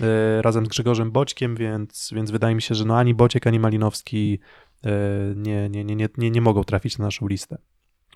[0.00, 3.60] e, razem z Grzegorzem Boćkiem, więc, więc wydaje mi się, że no ani Bociek, ani
[3.60, 4.38] Malinowski
[4.84, 4.90] e,
[5.36, 7.58] nie, nie, nie, nie, nie, nie mogą trafić na naszą listę.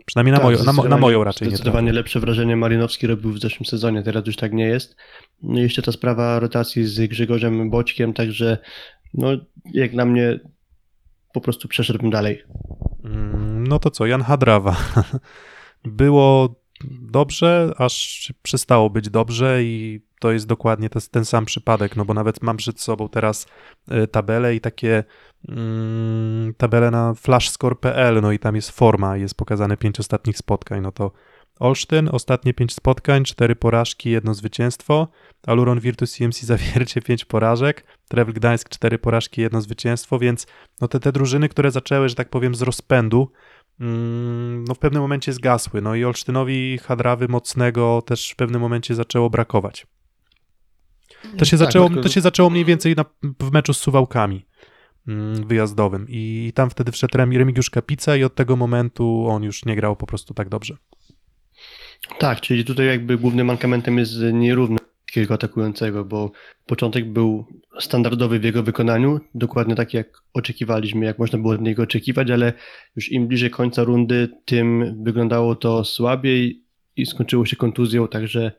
[0.07, 1.97] Przynajmniej na, Tak, moją, na, na moją raczej nie Zdecydowanie trafią.
[1.97, 4.97] lepsze wrażenie Malinowski robił w zeszłym sezonie, teraz już tak nie jest.
[5.43, 8.59] No i jeszcze ta sprawa rotacji z Grzegorzem Boćkiem, także
[9.15, 9.29] no
[9.73, 10.41] jak dla mnie
[11.41, 12.43] po prostu przeszedłbym dalej.
[13.05, 14.77] Mm, No to co, Jan Hadrawa.
[15.85, 16.55] Było
[17.01, 22.15] dobrze, aż przestało być dobrze i to jest dokładnie ten, ten sam przypadek, no bo
[22.15, 23.47] nawet mam przed sobą teraz
[23.89, 25.05] e, tabelę i takie
[25.49, 30.93] mm, tabelę na flashscore.pl, no i tam jest forma, jest pokazane pięć ostatnich spotkań, no
[30.93, 31.13] to
[31.61, 35.09] Olsztyn, ostatnie pięć spotkań, cztery porażki, jedno zwycięstwo,
[35.47, 40.47] Aluron Virtus CMC Zawiercie, pięć porażek, Trewl Gdańsk, cztery porażki, jedno zwycięstwo, więc
[40.81, 43.33] no te, te drużyny, które zaczęły, że tak powiem, z rozpędu,
[43.81, 45.81] mm, no w pewnym momencie zgasły.
[45.81, 49.87] No i Olsztynowi Hadrawy mocnego też w pewnym momencie zaczęło brakować.
[51.39, 53.05] To się, Tak, zaczęło, to się zaczęło mniej więcej na,
[53.41, 54.47] w meczu z Suwałkami
[55.09, 59.65] mm, wyjazdowym i tam wtedy wszedł Remi- Remigiusz Kapica i od tego momentu on już
[59.65, 60.77] nie grał po prostu tak dobrze.
[62.19, 66.31] Tak, czyli tutaj jakby głównym mankamentem jest nierówność takiego atakującego, bo
[66.67, 67.47] początek był
[67.81, 72.53] standardowy w jego wykonaniu, dokładnie tak jak oczekiwaliśmy, jak można było od niego oczekiwać, ale
[72.97, 76.65] już im bliżej końca rundy, tym wyglądało to słabiej
[76.97, 78.53] i skończyło się kontuzją, także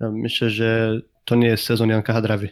[0.00, 2.48] ja myślę, że to nie jest sezon Janka Hadrawy.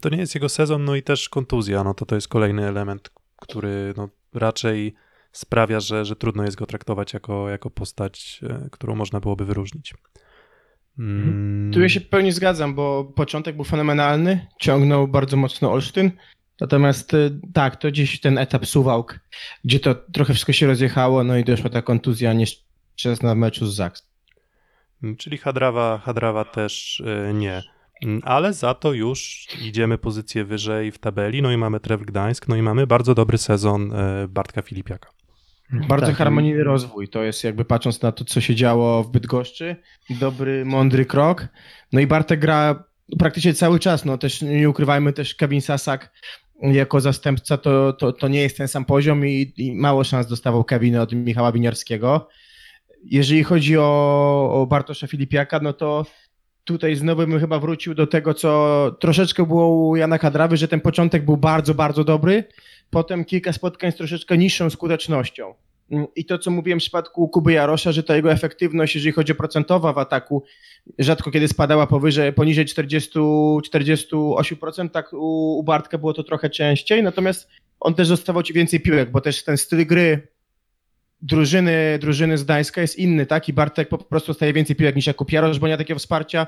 [0.00, 3.10] To nie jest jego sezon, no i też kontuzja, no to to jest kolejny element,
[3.36, 4.94] który no, raczej
[5.32, 9.94] sprawia, że, że trudno jest go traktować jako, jako postać, e, którą można byłoby wyróżnić.
[10.98, 16.10] Mm, Tu ja się pełni zgadzam, bo początek był fenomenalny, ciągnął bardzo mocno Olsztyn,
[16.60, 19.20] natomiast y, tak, to gdzieś ten etap Suwałk,
[19.64, 23.74] gdzie to trochę wszystko się rozjechało, no i doszła ta kontuzja nieszczęsna w meczu z
[23.76, 24.08] Zaks.
[25.02, 27.62] Mm, Czyli Hadrawa, Hadrawa też e, nie.
[28.02, 32.48] Mm, Ale za to już idziemy pozycję wyżej w tabeli, no i mamy Trev Gdańsk,
[32.48, 35.08] no i mamy bardzo dobry sezon e, Bartka Filipiaka.
[35.72, 36.16] Bardzo Tak.
[36.16, 39.76] harmonijny rozwój, to jest jakby patrząc na to, co się działo w Bydgoszczy,
[40.10, 41.48] dobry, mądry krok.
[41.92, 42.84] No i Bartek gra
[43.18, 46.12] praktycznie cały czas, no też nie ukrywajmy też Kevin Sasak
[46.62, 50.64] jako zastępca to, to, to nie jest ten sam poziom i, i mało szans dostawał
[50.64, 52.28] Kevin od Michała Winiarskiego.
[53.04, 56.06] Jeżeli chodzi o, o Bartosza Filipiaka, no to
[56.64, 60.80] tutaj znowu bym chyba wrócił do tego, co troszeczkę było u Jana Kadrawy, że ten
[60.80, 62.44] początek był bardzo, bardzo dobry,
[62.90, 65.54] potem kilka spotkań z troszeczkę niższą skutecznością.
[66.16, 69.34] I to, co mówiłem w przypadku Kuby Jarosza, że ta jego efektywność, jeżeli chodzi o
[69.34, 70.42] procentowa w ataku,
[70.98, 77.02] rzadko kiedy spadała powyżej, poniżej 40, 48%, tak u, u Bartka było to trochę częściej,
[77.02, 77.48] natomiast
[77.80, 80.33] on też dostawał ci więcej piłek, bo też ten styl gry
[81.24, 83.48] drużyny, drużyny z Gdańska jest inny, tak?
[83.48, 86.46] I Bartek po prostu dostaje więcej piłek niż Jakub Jarosz, bo nie ma takiego wsparcia.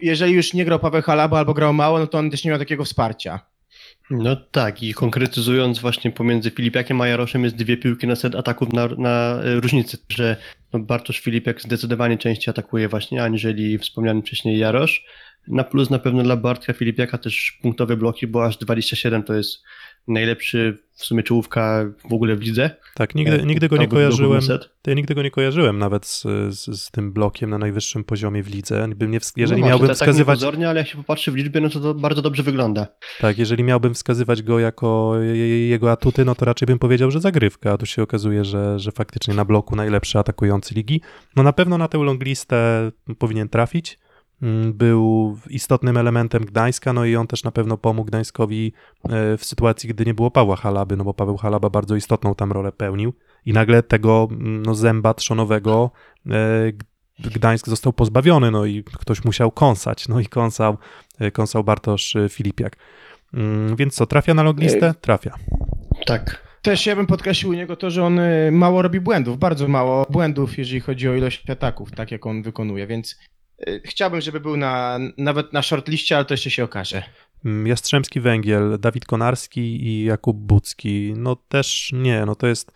[0.00, 2.58] Jeżeli już nie grał Paweł Halaba albo grał mało, no to on też nie miał
[2.58, 3.40] takiego wsparcia.
[4.10, 8.72] No tak, i konkretyzując właśnie pomiędzy Filipiakiem a Jaroszem jest dwie piłki na set ataków
[8.72, 10.36] na, na e, różnicy, że
[10.72, 15.04] no Bartosz Filipiak zdecydowanie częściej atakuje właśnie, aniżeli wspomniany wcześniej Jarosz.
[15.48, 19.62] Na plus na pewno dla Bartka Filipiaka też punktowe bloki, bo aż 27 to jest
[20.08, 22.70] najlepszy w sumie czołówka w ogóle w lidze.
[22.94, 24.40] Tak, nigdy, E, nigdy go nie kojarzyłem.
[24.82, 28.42] To ja nigdy go nie kojarzyłem nawet z, z, z tym blokiem na najwyższym poziomie
[28.42, 28.88] w lidze.
[28.96, 31.34] Bym nie, ws- jeżeli no miałbym właśnie, tak, wskazywać, Tak ale jak się popatrzy w
[31.34, 32.86] liczbie, no to to bardzo dobrze wygląda.
[33.20, 37.10] tak, jeżeli miałbym wskazywać go jako je- je- jego atuty, no to raczej bym powiedział,
[37.10, 41.00] że zagrywka, a tu się okazuje, że, że faktycznie na bloku najlepszy atakujący ligi.
[41.36, 43.98] No na pewno na tę longlistę powinien trafić.
[44.44, 48.72] Mm, Był istotnym elementem Gdańska, no i on też na pewno pomógł Gdańskowi
[49.04, 52.52] e, w sytuacji, gdy nie było Pawła Halaby, no bo Paweł Halaba bardzo istotną tam
[52.52, 53.12] rolę pełnił
[53.46, 55.90] i nagle tego mm, no, zęba trzonowego
[56.30, 56.32] e,
[57.18, 60.76] Gdańsk został pozbawiony, no i ktoś musiał kąsać, no i kąsał,
[61.18, 62.76] e, kąsał Bartosz Filipiak.
[63.34, 64.94] Mm, Więc co, trafia na longlistę?
[65.00, 65.34] Trafia.
[66.06, 66.44] Tak.
[66.62, 68.20] Też ja bym podkreślił u niego to, że on
[68.52, 72.86] mało robi błędów, bardzo mało błędów, jeżeli chodzi o ilość ataków, tak jak on wykonuje,
[72.86, 73.18] więc
[73.84, 77.02] chciałbym, żeby był na, nawet na shortliście, ale to jeszcze się okaże.
[77.44, 81.12] Mm, Jastrzębski Węgiel, Dawid Konarski i Jakub Bucki.
[81.16, 82.72] No też nie, no to jest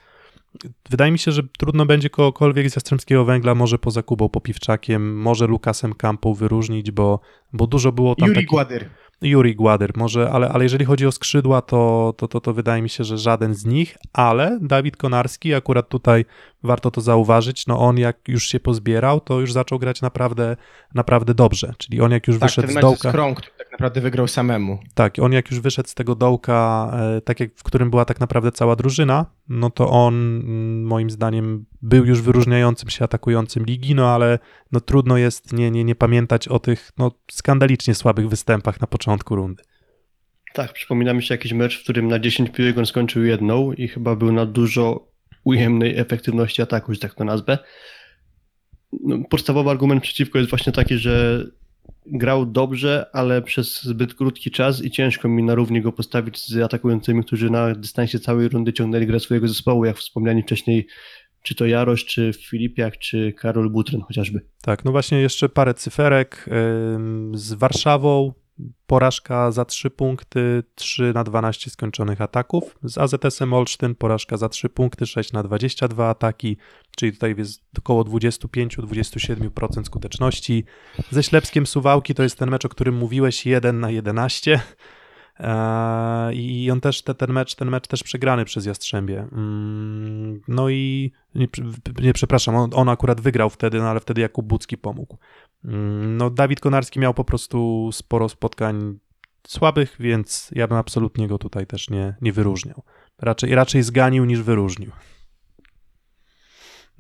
[0.91, 5.47] wydaje mi się, że trudno będzie kogokolwiek z Jastrzębskiego Węgla, może poza Kubą Popiwczakiem, może
[5.47, 7.21] Lukasem Kampą wyróżnić, bo,
[7.53, 8.51] bo dużo było tam Juri takich...
[8.51, 8.89] Gładyr.
[9.23, 12.89] Juri Gładyr, może, ale, ale jeżeli chodzi o skrzydła, to, to, to, to wydaje mi
[12.89, 16.25] się, że żaden z nich, ale Dawid Konarski, akurat tutaj
[16.63, 20.57] warto to zauważyć, no on jak już się pozbierał, to już zaczął grać naprawdę,
[20.95, 23.11] naprawdę dobrze, czyli on jak już Tak, wyszedł ten z dołka...
[23.11, 24.79] z Krąg, który tak naprawdę wygrał samemu.
[24.95, 28.21] Tak, on jak już wyszedł z tego dołka, e, tak jak w którym była tak
[28.21, 33.95] naprawdę cała drużyna, no to on mm, moim zdaniem był już wyróżniającym się atakującym ligi,
[33.95, 34.39] no ale
[34.73, 39.37] no trudno jest nie, nie, nie pamiętać o tych no, skandalicznie słabych występach na początku
[39.37, 39.63] rundy.
[40.55, 43.89] Tak, przypomina mi się jakiś mecz, w którym na 10 piłek on skończył jedną i
[43.89, 45.09] chyba był na dużo
[45.49, 47.59] ujemnej efektywności ataku, że tak to nazwę.
[48.93, 51.47] No, podstawowy argument przeciwko jest właśnie taki, że
[52.07, 56.57] grał dobrze, ale przez zbyt krótki czas i ciężko mi na równi go postawić z
[56.57, 60.87] atakującymi, którzy na dystansie całej rundy ciągnęli grę swojego zespołu, jak wspomniani wcześniej,
[61.43, 64.41] czy to Jarosz, czy Filipiak, czy Karol Butryn chociażby.
[64.63, 66.49] Tak, no właśnie jeszcze parę cyferek.
[67.35, 68.33] Z Warszawą
[68.87, 72.79] porażka za 3 punkty, 3 na 12 skończonych ataków.
[72.83, 76.57] Z AZS-em Olsztyn porażka za 3 punkty, 6 na 22 ataki,
[76.97, 80.65] czyli tutaj jest około 25-27% skuteczności.
[81.11, 84.61] Ze Ślepskiem Suwałki to jest ten mecz, o którym mówiłeś, 1 na 11.
[85.39, 89.29] Eee, I on też, te, ten, mecz, ten mecz też przegrany przez Jastrzębie.
[89.33, 91.47] Mm, No i nie,
[92.03, 95.19] nie przepraszam, on, on akurat wygrał wtedy, no ale wtedy Jakub Bucki pomógł.
[95.65, 98.99] Mm, No Dawid Konarski miał po prostu sporo spotkań
[99.47, 102.83] słabych, więc ja bym absolutnie go tutaj też nie, nie wyróżniał.
[103.19, 104.91] Raczej, raczej zganił niż wyróżnił.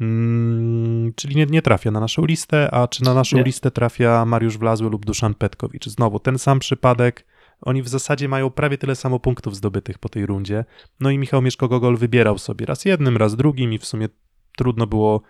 [0.01, 3.43] Mm, czyli nie, nie trafia na naszą listę, a czy na naszą Nie.
[3.43, 5.87] listę trafia Mariusz Wlazły lub Duszan Petkowicz?
[5.89, 7.27] Znowu ten sam przypadek.
[7.61, 10.65] Oni w zasadzie mają prawie tyle samo punktów zdobytych po tej rundzie.
[11.01, 14.09] No i Michał Mieszko-Gogol wybierał sobie raz jednym, raz drugim i w sumie
[14.57, 15.23] trudno było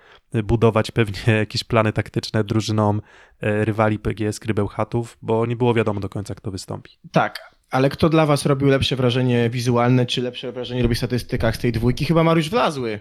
[0.44, 3.02] budować pewnie jakieś plany taktyczne drużynom
[3.40, 6.98] e, rywali PGS Krybełchatów, bo nie było wiadomo do końca, kto wystąpi.
[7.12, 11.56] Tak, ale kto dla was robił lepsze wrażenie wizualne, czy lepsze wrażenie robi w statystykach
[11.56, 12.04] z tej dwójki?
[12.04, 13.00] Chyba Mariusz Wlazły.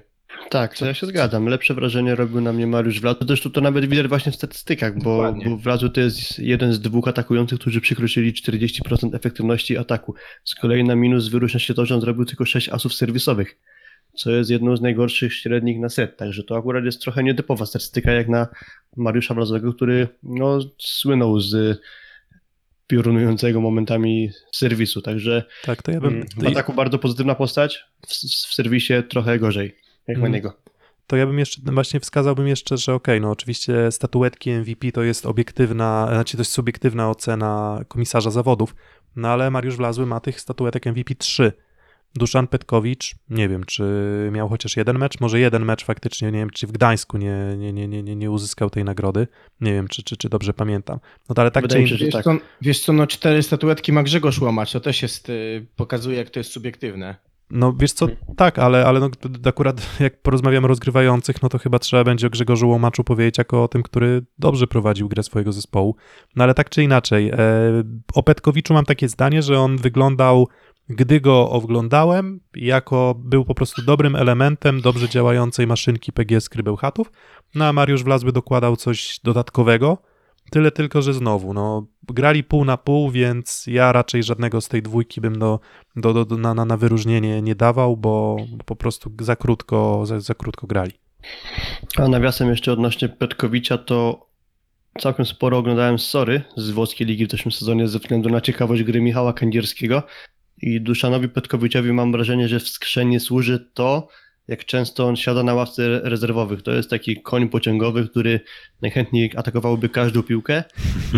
[0.50, 1.48] Tak, to ja się zgadzam.
[1.48, 3.28] Lepsze wrażenie robił na mnie Mariusz Wlazły.
[3.28, 5.58] Zresztą to nawet widać właśnie w statystykach, bo, Dokładnie.
[5.64, 10.16] bo to jest jeden z dwóch atakujących, którzy przekroczyli 40% efektywności ataku.
[10.44, 13.58] Z kolei na minus wyróżnia się to, że on zrobił tylko 6 asów serwisowych,
[14.16, 16.18] co jest jedną z najgorszych średnich na set.
[16.18, 18.48] Także to akurat jest trochę nietypowa statystyka jak na
[18.98, 21.80] Mariusza Wlazłego, który no, słynął z
[22.88, 25.02] piorunującego momentami serwisu.
[25.02, 26.26] Także Tak, to ja bym.
[26.38, 28.12] w ataku bardzo pozytywna postać, w,
[28.50, 29.76] w serwisie trochę gorzej,
[30.08, 30.32] jak na Mm.
[30.34, 30.54] niego.
[31.08, 35.26] to ja bym jeszcze, właśnie wskazałbym jeszcze, że okej, no oczywiście statuetki MVP to jest
[35.26, 38.76] obiektywna, znaczy to jest subiektywna ocena komisarza zawodów,
[39.16, 41.52] no ale Mariusz Wlazły ma tych statuetek MVP 3.
[42.16, 43.84] Duszan Petkowicz, nie wiem, czy
[44.32, 47.74] miał chociaż jeden mecz, może jeden mecz faktycznie, nie wiem, czy w Gdańsku nie, nie,
[47.74, 49.28] nie, nie, nie, nie uzyskał tej nagrody,
[49.62, 51.00] nie wiem, czy, czy, czy dobrze pamiętam.
[51.30, 52.24] No ale tak Wydaje czy że Wiesz, tak.
[52.24, 56.30] co, wiesz co, no cztery statuetki ma Grzegorz Łomacz, to też jest, y, pokazuje jak
[56.30, 57.16] to jest subiektywne.
[57.52, 59.10] No wiesz co, tak, ale, ale no,
[59.46, 63.64] akurat jak porozmawiamy o rozgrywających, no to chyba trzeba będzie o Grzegorzu Łomaczu powiedzieć jako
[63.64, 65.96] o tym, który dobrze prowadził grę swojego zespołu.
[66.36, 67.38] No ale tak czy inaczej, e,
[68.14, 70.48] o Petkowiczu mam takie zdanie, że on wyglądał,
[70.90, 77.12] gdy go oglądałem, jako był po prostu dobrym elementem dobrze działającej maszynki PGS Krybełchatów,
[77.56, 79.98] no a Mariusz Wlazły dokładał coś dodatkowego,
[80.52, 84.82] Tyle tylko, że znowu, no, grali pół na pół, więc ja raczej żadnego z tej
[84.82, 85.60] dwójki bym do,
[85.96, 90.68] do, do, na- na wyróżnienie nie dawał, bo po prostu za krótko, za, za krótko
[90.68, 90.92] grali.
[91.98, 94.28] A nawiasem jeszcze odnośnie Petkowicza, to
[95.00, 99.02] całkiem sporo oglądałem Sory z włoskiej ligi w zeszłym sezonie ze względu na ciekawość gry
[99.02, 100.04] Michała Kędzierskiego
[100.62, 104.08] i Duszanowi Petkowiczowi mam wrażenie, że w skrzeni służy to,
[104.48, 106.62] jak często on siada na ławce rezerwowych.
[106.62, 108.40] To jest taki koń pociągowy, który
[108.82, 110.64] najchętniej atakowałby każdą piłkę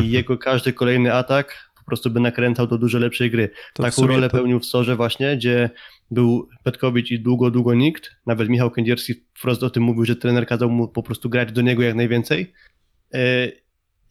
[0.04, 3.50] i jego każdy kolejny atak po prostu by nakręcał do dużo lepszej gry.
[3.74, 5.70] To Taką rolę to- pełnił w Sorze właśnie, gdzie
[6.12, 8.12] był Petkowicz i długo, długo nikt.
[8.26, 11.62] Nawet Michał Kędzierski wprost o tym mówił, że trener kazał mu po prostu grać do
[11.62, 12.54] niego jak najwięcej.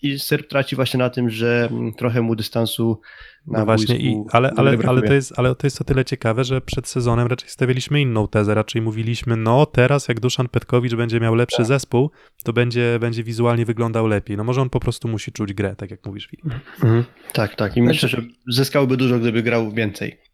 [0.03, 3.01] I Serb traci właśnie na tym, że mm, trochę mu dystansu
[3.47, 6.45] na No właśnie, i, ale, ale, ale, to jest, ale to jest o tyle ciekawe,
[6.45, 8.55] że przed sezonem raczej stawialiśmy inną tezę.
[8.55, 12.11] Raczej mówiliśmy, no teraz jak Duszan Petkowicz będzie miał lepszy zespół,
[12.45, 14.37] to będzie, będzie wizualnie wyglądał lepiej.
[14.37, 16.45] No może on po prostu musi czuć grę, tak jak mówisz, Filip.
[16.83, 17.05] Mhm.
[17.33, 17.77] Tak, tak.
[17.77, 20.28] I myślę, że zyskałby dużo, gdyby grał więcej.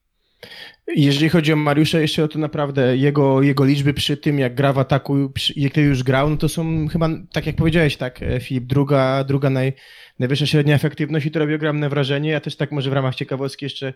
[0.86, 4.78] Jeżeli chodzi o Mariusza jeszcze, to naprawdę jego, jego liczby przy tym, jak gra w
[4.78, 9.24] ataku, jak już grał, no to są chyba, tak jak powiedziałeś, tak, e, Filip, druga,
[9.24, 9.72] druga naj,
[10.18, 12.30] najwyższa średnia efektywność i to robi ogromne wrażenie.
[12.30, 13.94] Ja też tak może w ramach ciekawostki jeszcze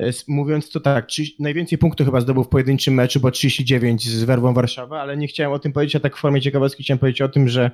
[0.00, 4.24] e, mówiąc, to tak, 30, najwięcej punktów chyba zdobył w pojedynczym meczu, bo 39 z
[4.24, 7.22] Werwą Warszawa, ale nie chciałem o tym powiedzieć, a tak w formie ciekawostki chciałem powiedzieć
[7.22, 7.70] o tym, że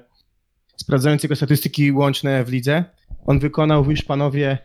[0.77, 2.85] sprawdzając jego statystyki łączne w lidze,
[3.27, 4.59] on wykonał już panowie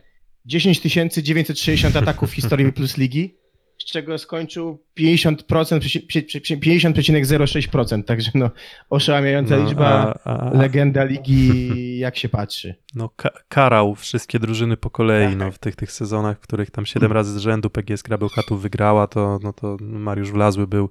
[0.45, 0.81] 10
[1.23, 3.40] 960 ataków w historii plus ligi,
[3.81, 5.35] z czego skończył 50%,
[5.79, 8.49] przeci- przy- przy- przy- 50,06%, także no
[8.89, 11.69] oszałamiająca No, liczba, a, a, legenda ligi
[11.99, 12.75] jak się patrzy.
[12.95, 15.37] no, ka- karał wszystkie drużyny po kolei Tak.
[15.37, 19.07] no, w tych, tych sezonach, w których tam 7 razy z rzędu PGS Krabełchatów wygrała,
[19.07, 20.89] to, no, to Mariusz Wlazły był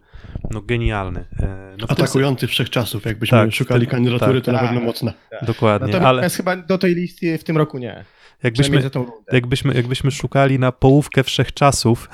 [0.50, 1.20] no, genialny.
[1.40, 4.68] E, No, w tym Atakujący wszechczasów, jakbyśmy Tak, szukali tak, kandydatury, tak, to na tak.
[4.68, 5.12] pewno mocna.
[5.40, 8.04] se- Dokładnie, Natomiast ale chyba do tej listy w tym roku nie.
[8.42, 8.90] Jakbyśmy,
[9.32, 12.08] jakbyśmy, jakbyśmy szukali na połówkę wszechczasów,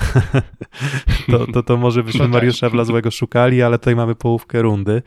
[1.30, 2.28] to, to, to może byśmy.
[2.28, 5.02] Mariusza Wlazłego szukali, ale tutaj mamy połówkę rundy,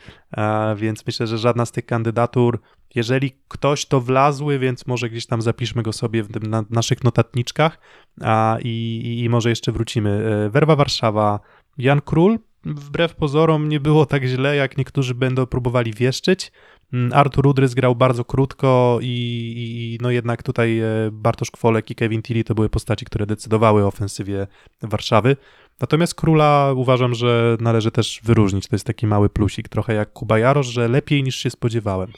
[0.75, 2.59] więc myślę, że żadna z tych kandydatur,
[2.95, 7.03] jeżeli ktoś to wlazły, więc może gdzieś tam zapiszmy go sobie w tym, na naszych
[7.03, 7.79] notatniczkach
[8.21, 10.09] a, i, i, i może jeszcze wrócimy.
[10.45, 11.39] E, Werwa Warszawa,
[11.77, 16.51] Jan Król, wbrew pozorom nie było tak źle, jak niektórzy będą próbowali wieszczyć.
[16.93, 21.95] Mm, Artur Udrys grał bardzo krótko i, i no jednak tutaj e, Bartosz Kwolek i
[21.95, 24.47] Kevin Tilly to były postaci, które decydowały o ofensywie
[24.81, 25.37] Warszawy.
[25.81, 28.67] Natomiast Króla uważam, że należy też wyróżnić.
[28.67, 32.11] To jest taki mały plusik, trochę jak Kuba Jarosz, że lepiej niż się spodziewałem.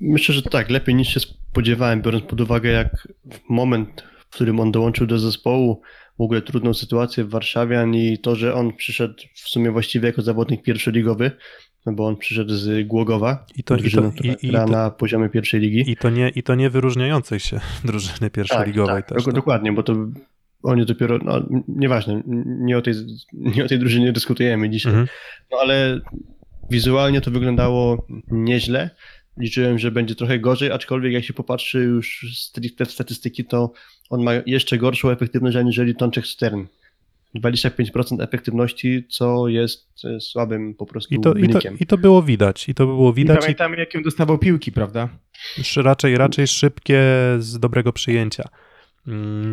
[0.00, 3.08] Myślę, że tak, lepiej niż się spodziewałem, biorąc pod uwagę, jak
[3.48, 5.82] moment, w którym on dołączył do zespołu,
[6.18, 10.22] w ogóle trudną sytuację w Warszawian i to, że on przyszedł w sumie właściwie jako
[10.22, 11.30] zawodnik pierwszoligowy,
[11.86, 14.66] no bo on przyszedł z Głogowa, I to, i to, drużyną, która i, i, to,
[14.66, 15.90] na poziomie pierwszej ligi.
[15.90, 19.22] i, to nie, I to nie wyróżniającej się drużyny pierwszoligowej tak, też.
[19.22, 19.32] dok- no.
[19.32, 19.94] Dokładnie, bo to
[20.62, 22.94] oni dopiero, no nieważne, nie o tej,
[23.32, 25.08] nie o tej drużynie dyskutujemy dzisiaj, Mhm.
[25.52, 26.00] no ale
[26.70, 28.90] wizualnie to wyglądało nieźle.
[29.36, 33.72] Liczyłem, że będzie trochę gorzej, aczkolwiek jak się popatrzy już stricte w statystyki, to
[34.10, 36.64] on ma jeszcze gorszą efektywność aniżeli Tonczek Stern.
[37.34, 41.78] 25% efektywności, co jest e, słabym po prostu I, to, i, to, wynikiem.
[41.80, 42.68] I to było widać.
[42.68, 43.36] I to było I widać.
[43.36, 45.08] I pamiętamy, jakim dostawał piłki, prawda?
[45.76, 47.02] Raczej, raczej szybkie
[47.38, 48.48] z dobrego przyjęcia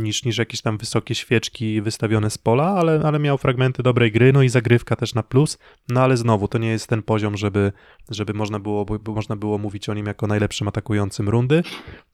[0.01, 4.33] niż, niż jakieś tam wysokie świeczki wystawione z pola, ale, ale miał fragmenty dobrej gry,
[4.33, 5.57] no i zagrywka też na plus,
[5.89, 7.71] no ale znowu to nie jest ten poziom, żeby,
[8.09, 11.63] żeby można, było, by można było mówić o nim jako najlepszym atakującym rundy.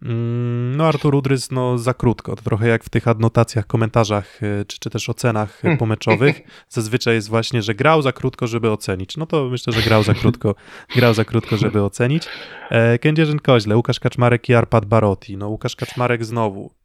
[0.02, 4.66] Mm, No Artur Udrys, no za krótko, to trochę jak w tych adnotacjach, komentarzach y,
[4.68, 9.18] czy, czy też ocenach y, pomeczowych, zazwyczaj jest właśnie, że grał za krótko, żeby ocenić.
[9.18, 10.56] No to myślę, że grał za krótko,
[10.96, 12.28] grał za krótko, żeby ocenić.
[12.70, 15.38] E, Kędzierzyn Koźle, Łukasz Kaczmarek i Arpad Barotti.
[15.38, 16.77] No Łukasz Kaczmarek znowu.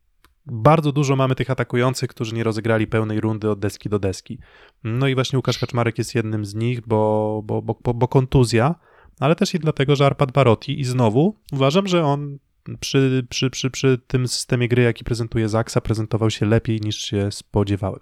[0.46, 4.38] Bardzo dużo mamy tych atakujących, którzy nie rozegrali pełnej rundy od deski do deski.
[4.84, 8.74] No i właśnie Łukasz Kaczmarek jest jednym z nich, bo, bo, bo, bo, kontuzja,
[9.20, 12.38] ale też i dlatego, że Arpad Barotti i znowu uważam, że on
[12.80, 17.32] przy, przy, przy, przy tym systemie gry, jaki prezentuje Zaksa, prezentował się lepiej niż się
[17.32, 18.00] spodziewałem.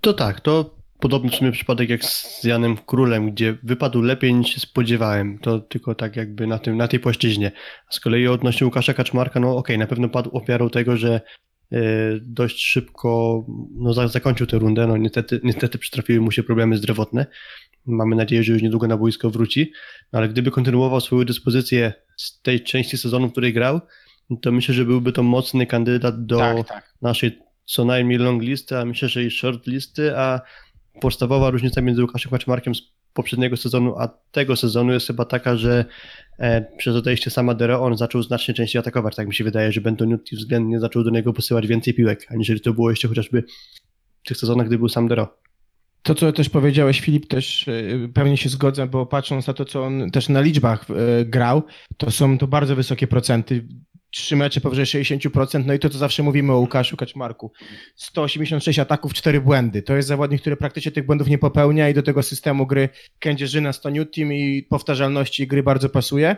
[0.00, 0.74] To tak, to
[1.04, 5.38] podobny w sumie przypadek jak z Janem Królem, gdzie wypadł lepiej niż się spodziewałem.
[5.38, 7.52] To tylko tak jakby na, tym, na tej płaszczyźnie.
[7.88, 11.20] A z kolei odnośnie Łukasza Kaczmarka, no okej, na pewno padł ofiarą tego, że
[11.72, 11.80] e,
[12.22, 13.44] dość szybko
[13.74, 14.86] no, za, zakończył tę rundę.
[14.86, 17.26] No niestety, niestety przytrafiły mu się problemy zdrowotne.
[17.86, 19.72] Mamy nadzieję, że już niedługo na boisko wróci.
[20.12, 23.80] No, ale gdyby kontynuował swoją dyspozycję z tej części sezonu, w której grał,
[24.42, 26.94] to myślę, że byłby to mocny kandydat do tak, tak.
[27.02, 30.40] naszej co najmniej long listy, a myślę, że i short listy, a
[31.00, 32.82] podstawowa różnica między Łukaszem Kaczmarkiem z
[33.12, 35.84] poprzedniego sezonu, a tego sezonu jest chyba taka, że
[36.38, 39.16] e, przez odejście sama Dero on zaczął znacznie częściej atakować.
[39.16, 42.72] Tak mi się wydaje, że Bentoniutti względnie zaczął do niego posyłać więcej piłek, aniżeli to
[42.72, 43.44] było jeszcze chociażby
[44.24, 45.36] w tych sezonach, gdy był sam Dero.
[46.02, 49.84] To, co też powiedziałeś, Filip, też y, pewnie się zgodzę, bo patrząc na to, co
[49.84, 51.62] on też na liczbach y, grał,
[51.96, 53.66] to są to bardzo wysokie procenty.
[54.14, 57.52] Trzy mecze powyżej 60%, no i to, co zawsze mówimy o Łukaszu Kaczmarku.
[57.96, 59.82] 186 ataków, 4 błędy.
[59.82, 62.88] To jest zawodnik, który praktycznie tych błędów nie popełnia i do tego systemu gry
[63.18, 66.36] Kędzierzyna, Stoniut Team i powtarzalności gry bardzo pasuje.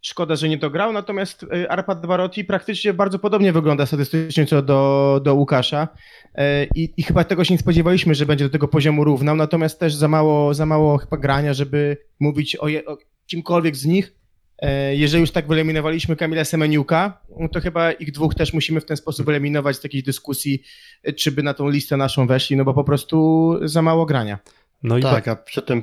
[0.00, 5.20] Szkoda, że nie dograł, natomiast y, Arpad Barotti praktycznie bardzo podobnie wygląda statystycznie co do,
[5.24, 5.88] do Łukasza.
[6.34, 9.80] E, I, I chyba tego się nie spodziewaliśmy, że będzie do tego poziomu równał, natomiast
[9.80, 14.17] też za mało, za mało chyba grania, żeby mówić o, je, o kimkolwiek z nich.
[14.58, 18.84] E, Jeżeli już tak wyeliminowaliśmy Kamila Semeniuka, no to chyba ich dwóch też musimy w
[18.84, 20.62] ten sposób eliminować z takiej dyskusji,
[21.02, 24.38] e, czy by na tą listę naszą weszli, no bo po prostu za mało grania.
[24.82, 25.82] No i Tak, a przedtem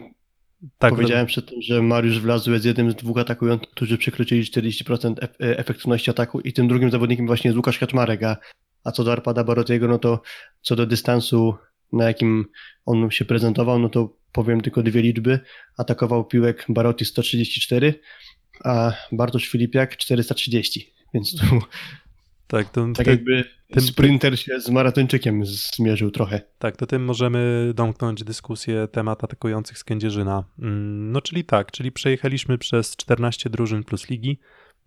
[0.77, 5.45] tak, powiedziałem przedtem, że Mariusz Wlazły jest jednym z dwóch atakujących, którzy przekroczyli 40% ef-
[5.45, 8.37] e, efektywności ataku i tym drugim zawodnikiem właśnie jest Łukasz Kaczmarek, a
[8.83, 10.21] A co do Arpada Barotiego, no to
[10.61, 11.55] co do dystansu,
[11.93, 12.45] na jakim
[12.85, 15.39] on się prezentował, no to powiem tylko dwie liczby.
[15.77, 17.93] Atakował piłek Barotti 134,
[18.63, 20.93] a Bartosz Filipiak 430.
[21.13, 21.45] Więc tu
[22.47, 23.43] Tak, to, tak te- jakby
[23.73, 26.41] tym- sprinter się z maratończykiem zmierzył trochę.
[26.59, 30.43] Tak, to tym możemy domknąć dyskusję temat atakujących z Kędzierzyna.
[30.59, 34.39] Mm, No czyli tak, czyli przejechaliśmy przez 14 drużyn plus ligi.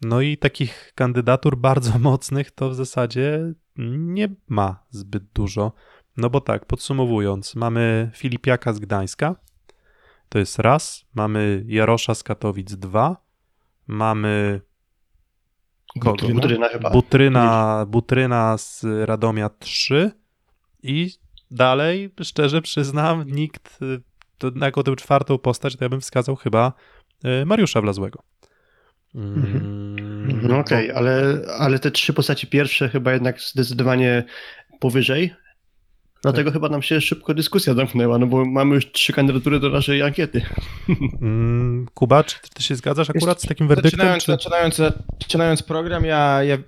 [0.02, 3.52] No i takich kandydatur bardzo mocnych to w zasadzie
[3.98, 5.72] nie ma zbyt dużo.
[6.16, 9.36] No bo tak, podsumowując, mamy Filipiaka z Gdańska,
[10.28, 13.16] to jest raz, mamy Jarosza z Katowic dwa,
[13.88, 14.60] mamy
[16.00, 16.10] kogo?
[16.10, 16.40] Butryna?
[16.40, 16.90] Butryna chyba.
[16.90, 20.10] Butryna, Butryna z Radomia 3
[20.82, 21.10] i
[21.50, 24.00] dalej, szczerze przyznam, nikt y,
[24.38, 26.72] to, jako tę czwartą postać, to ja bym wskazał chyba
[27.42, 28.22] y, Mariusza Wlazłego.
[29.14, 34.24] Mm, No okej, ale, ale te trzy postaci pierwsze chyba jednak zdecydowanie
[34.80, 35.34] powyżej.
[36.22, 40.02] Dlatego chyba nam się szybko dyskusja zamknęła, no bo mamy już trzy kandydatury do naszej
[40.02, 40.42] ankiety.
[41.22, 43.90] Mm, Kuba, czy ty się zgadzasz akurat z takim werdyktem?
[43.90, 44.32] Zaczynając, Czy...
[44.32, 44.80] zaczynając,
[45.20, 46.58] zaczynając program, ja, ja,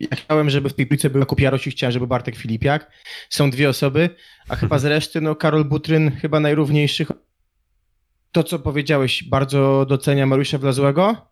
[0.00, 2.92] ja chciałem, żeby w tej piłce był Jakub i chciałem, żeby Bartek Filipiak.
[3.30, 4.10] Są dwie osoby,
[4.48, 7.12] a chyba z reszty, no Karol Butryn chyba najrówniejszych.
[8.32, 11.27] To, co powiedziałeś, bardzo docenia Mariusza Wlazłego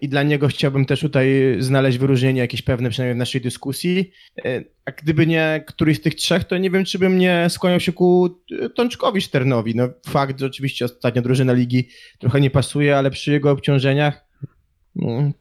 [0.00, 4.10] i dla niego chciałbym też tutaj znaleźć wyróżnienie jakieś pewne, przynajmniej w naszej dyskusji.
[4.44, 7.80] E, A gdyby nie któryś z tych trzech, to nie wiem, czy bym nie skłaniał
[7.80, 9.74] się ku e, Tączkowi Szternowi.
[9.74, 14.29] No fakt, że oczywiście ostatnia drużyna ligi trochę nie pasuje, ale przy jego obciążeniach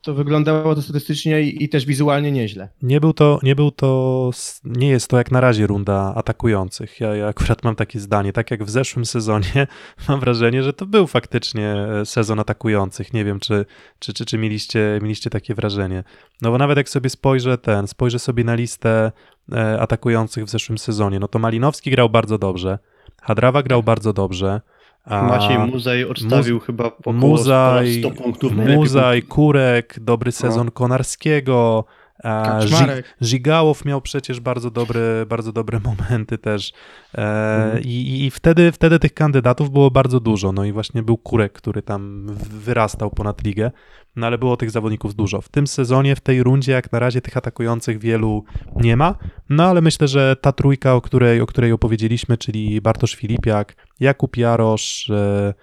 [0.01, 2.69] to wyglądało to statystycznie i, i też wizualnie nieźle.
[2.81, 4.31] Nie był to, nie był to,
[4.63, 6.99] nie jest to jak na razie runda atakujących.
[6.99, 9.67] Ja, ja akurat mam takie zdanie, tak jak w zeszłym sezonie,
[10.09, 13.13] mam wrażenie, że to był faktycznie e, sezon atakujących.
[13.13, 13.65] Nie wiem, czy,
[13.99, 16.03] czy, czy, czy mieliście, mieliście takie wrażenie.
[16.41, 19.11] No bo nawet jak sobie spojrzę ten, spojrzę sobie na listę
[19.51, 22.79] e, atakujących w zeszłym sezonie, no to Malinowski grał bardzo dobrze,
[23.21, 24.61] Hadrawa grał bardzo dobrze,
[25.09, 28.53] a Maciej Muzaj odstawił chyba około Muzaj, 100 punktów.
[28.55, 33.15] Muzaj, Kurek, dobry sezon Konarskiego, a Kaczmarek.
[33.21, 36.73] Żygałow miał przecież bardzo dobre, bardzo dobre momenty też.
[37.17, 37.83] E, Mhm.
[37.83, 40.51] i, i- wtedy, wtedy tych kandydatów było bardzo dużo.
[40.51, 43.71] No i właśnie był Kurek, który tam wyrastał ponad ligę.
[44.15, 45.41] No ale było tych zawodników dużo.
[45.41, 48.43] W tym sezonie, w tej rundzie, jak na razie tych atakujących wielu
[48.75, 49.15] nie ma.
[49.49, 54.37] No ale myślę, że ta trójka, o której, o której opowiedzieliśmy, czyli Bartosz Filipiak, Jakub
[54.37, 55.53] Jarosz, e,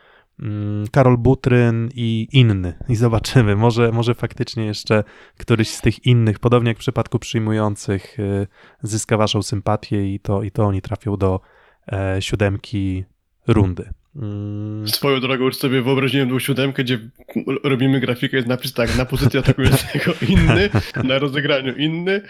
[0.93, 2.75] Karol Butryn i inny.
[2.89, 5.05] I zobaczymy, może, może faktycznie jeszcze
[5.39, 8.47] któryś z tych innych, podobnie jak w przypadku przyjmujących, y,
[8.83, 11.41] zyska waszą sympatię i to, i to oni trafią do
[11.93, 13.05] e, siódemki
[13.47, 13.91] rundy.
[14.17, 16.99] Mm, Swoją drogą już sobie wyobraziłem tą siódemkę, gdzie
[17.65, 20.71] robimy grafikę, jest napis tak, na pozycji atakującego inny,
[21.05, 22.23] na rozegraniu inny,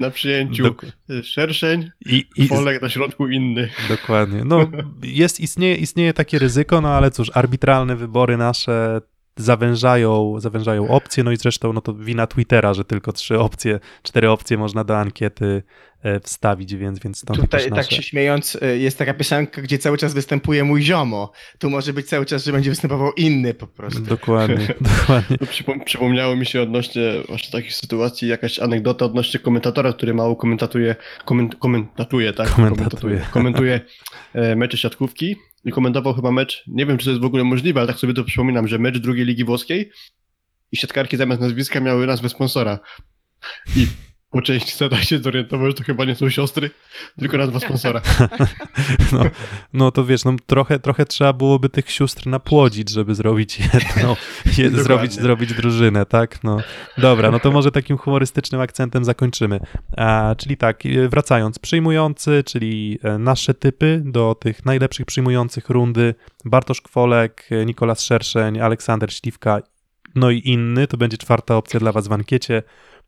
[0.00, 3.68] na przyjęciu Dok- szerszeń, I, i, Polek na środku inny.
[3.88, 4.44] Dokładnie.
[4.44, 4.70] No,
[5.02, 9.00] jest, istnieje, istnieje takie ryzyko, no ale cóż, arbitralne wybory nasze
[9.36, 14.30] zawężają, zawężają opcje, no i zresztą no to wina Twittera, że tylko trzy opcje, cztery
[14.30, 15.62] opcje można do ankiety
[16.02, 17.96] e, wstawić, więc, więc stąd Tutaj tak nasze...
[17.96, 21.32] się śmiejąc, y, jest taka piosenka, gdzie cały czas występuje mój ziomo.
[21.58, 24.00] Tu może być cały czas, że będzie występował inny po prostu.
[24.00, 24.68] Dokładnie,
[24.98, 25.36] dokładnie.
[25.40, 30.36] No, przypom- przypomniało mi się odnośnie właśnie takich sytuacji jakaś anegdota odnośnie komentatora, który mało
[30.36, 32.48] komentatuje, koment- komentatuje, tak?
[32.48, 33.26] Komentatuje.
[33.30, 33.80] Komentuje
[34.34, 37.80] e, mecze siatkówki i komentował chyba mecz, nie wiem czy to jest w ogóle możliwe,
[37.80, 39.90] ale tak sobie to przypominam, że mecz drugiej ligi włoskiej
[40.72, 42.78] i siatkarki zamiast nazwiska miały nazwę sponsora.
[43.76, 43.86] I
[44.36, 46.70] po części seta się zorientował, że to chyba nie są siostry,
[47.18, 48.00] tylko nazwa sponsora.
[49.12, 49.24] No,
[49.72, 54.16] no to wiesz, no trochę, trochę trzeba byłoby tych sióstr napłodzić, żeby zrobić jedną,
[54.58, 56.44] je, zrobić, zrobić drużynę, tak?
[56.44, 56.58] No
[56.98, 59.60] dobra, no to może takim humorystycznym akcentem zakończymy.
[59.96, 66.14] A, czyli tak, e, wracając, przyjmujący, czyli e, nasze typy do tych najlepszych przyjmujących rundy,
[66.44, 69.60] Bartosz Kwolek, e, Nikolas Szerszeń, Aleksander Śliwka,
[70.14, 72.62] no i inny, to będzie czwarta opcja dla was w ankiecie.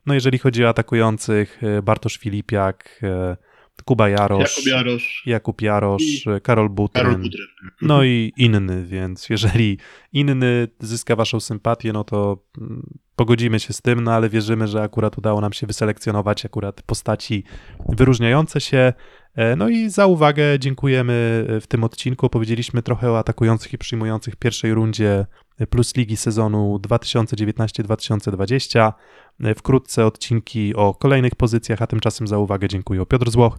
[0.09, 3.37] No jeżeli chodzi o atakujących, e, Bartosz Filipiak, e,
[3.85, 7.47] Kuba Jarosz, Jakub Jarosz, Jakub Jarosz, I Karol Butryn, Karol Butryn.
[7.83, 9.79] no i inny, więc jeżeli
[10.13, 14.83] inny zyska waszą sympatię, no to mm, pogodzimy się z tym, no ale wierzymy, że
[14.83, 17.45] akurat udało nam się wyselekcjonować akurat postaci
[17.89, 18.93] wyróżniające się.
[19.37, 21.13] E, No i za uwagę dziękujemy
[21.61, 22.27] w tym odcinku.
[22.27, 25.27] Opowiedzieliśmy trochę o atakujących i przyjmujących w pierwszej rundzie
[25.71, 28.93] Plus Ligi sezonu 2019-2020.
[29.41, 33.59] E, Wkrótce odcinki o kolejnych pozycjach, a tymczasem za uwagę dziękuję Piotr Złoch.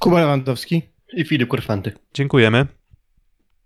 [0.00, 0.82] Kuba Lewandowski.
[1.12, 1.92] I Filip Korfanty.
[2.14, 2.66] Dziękujemy.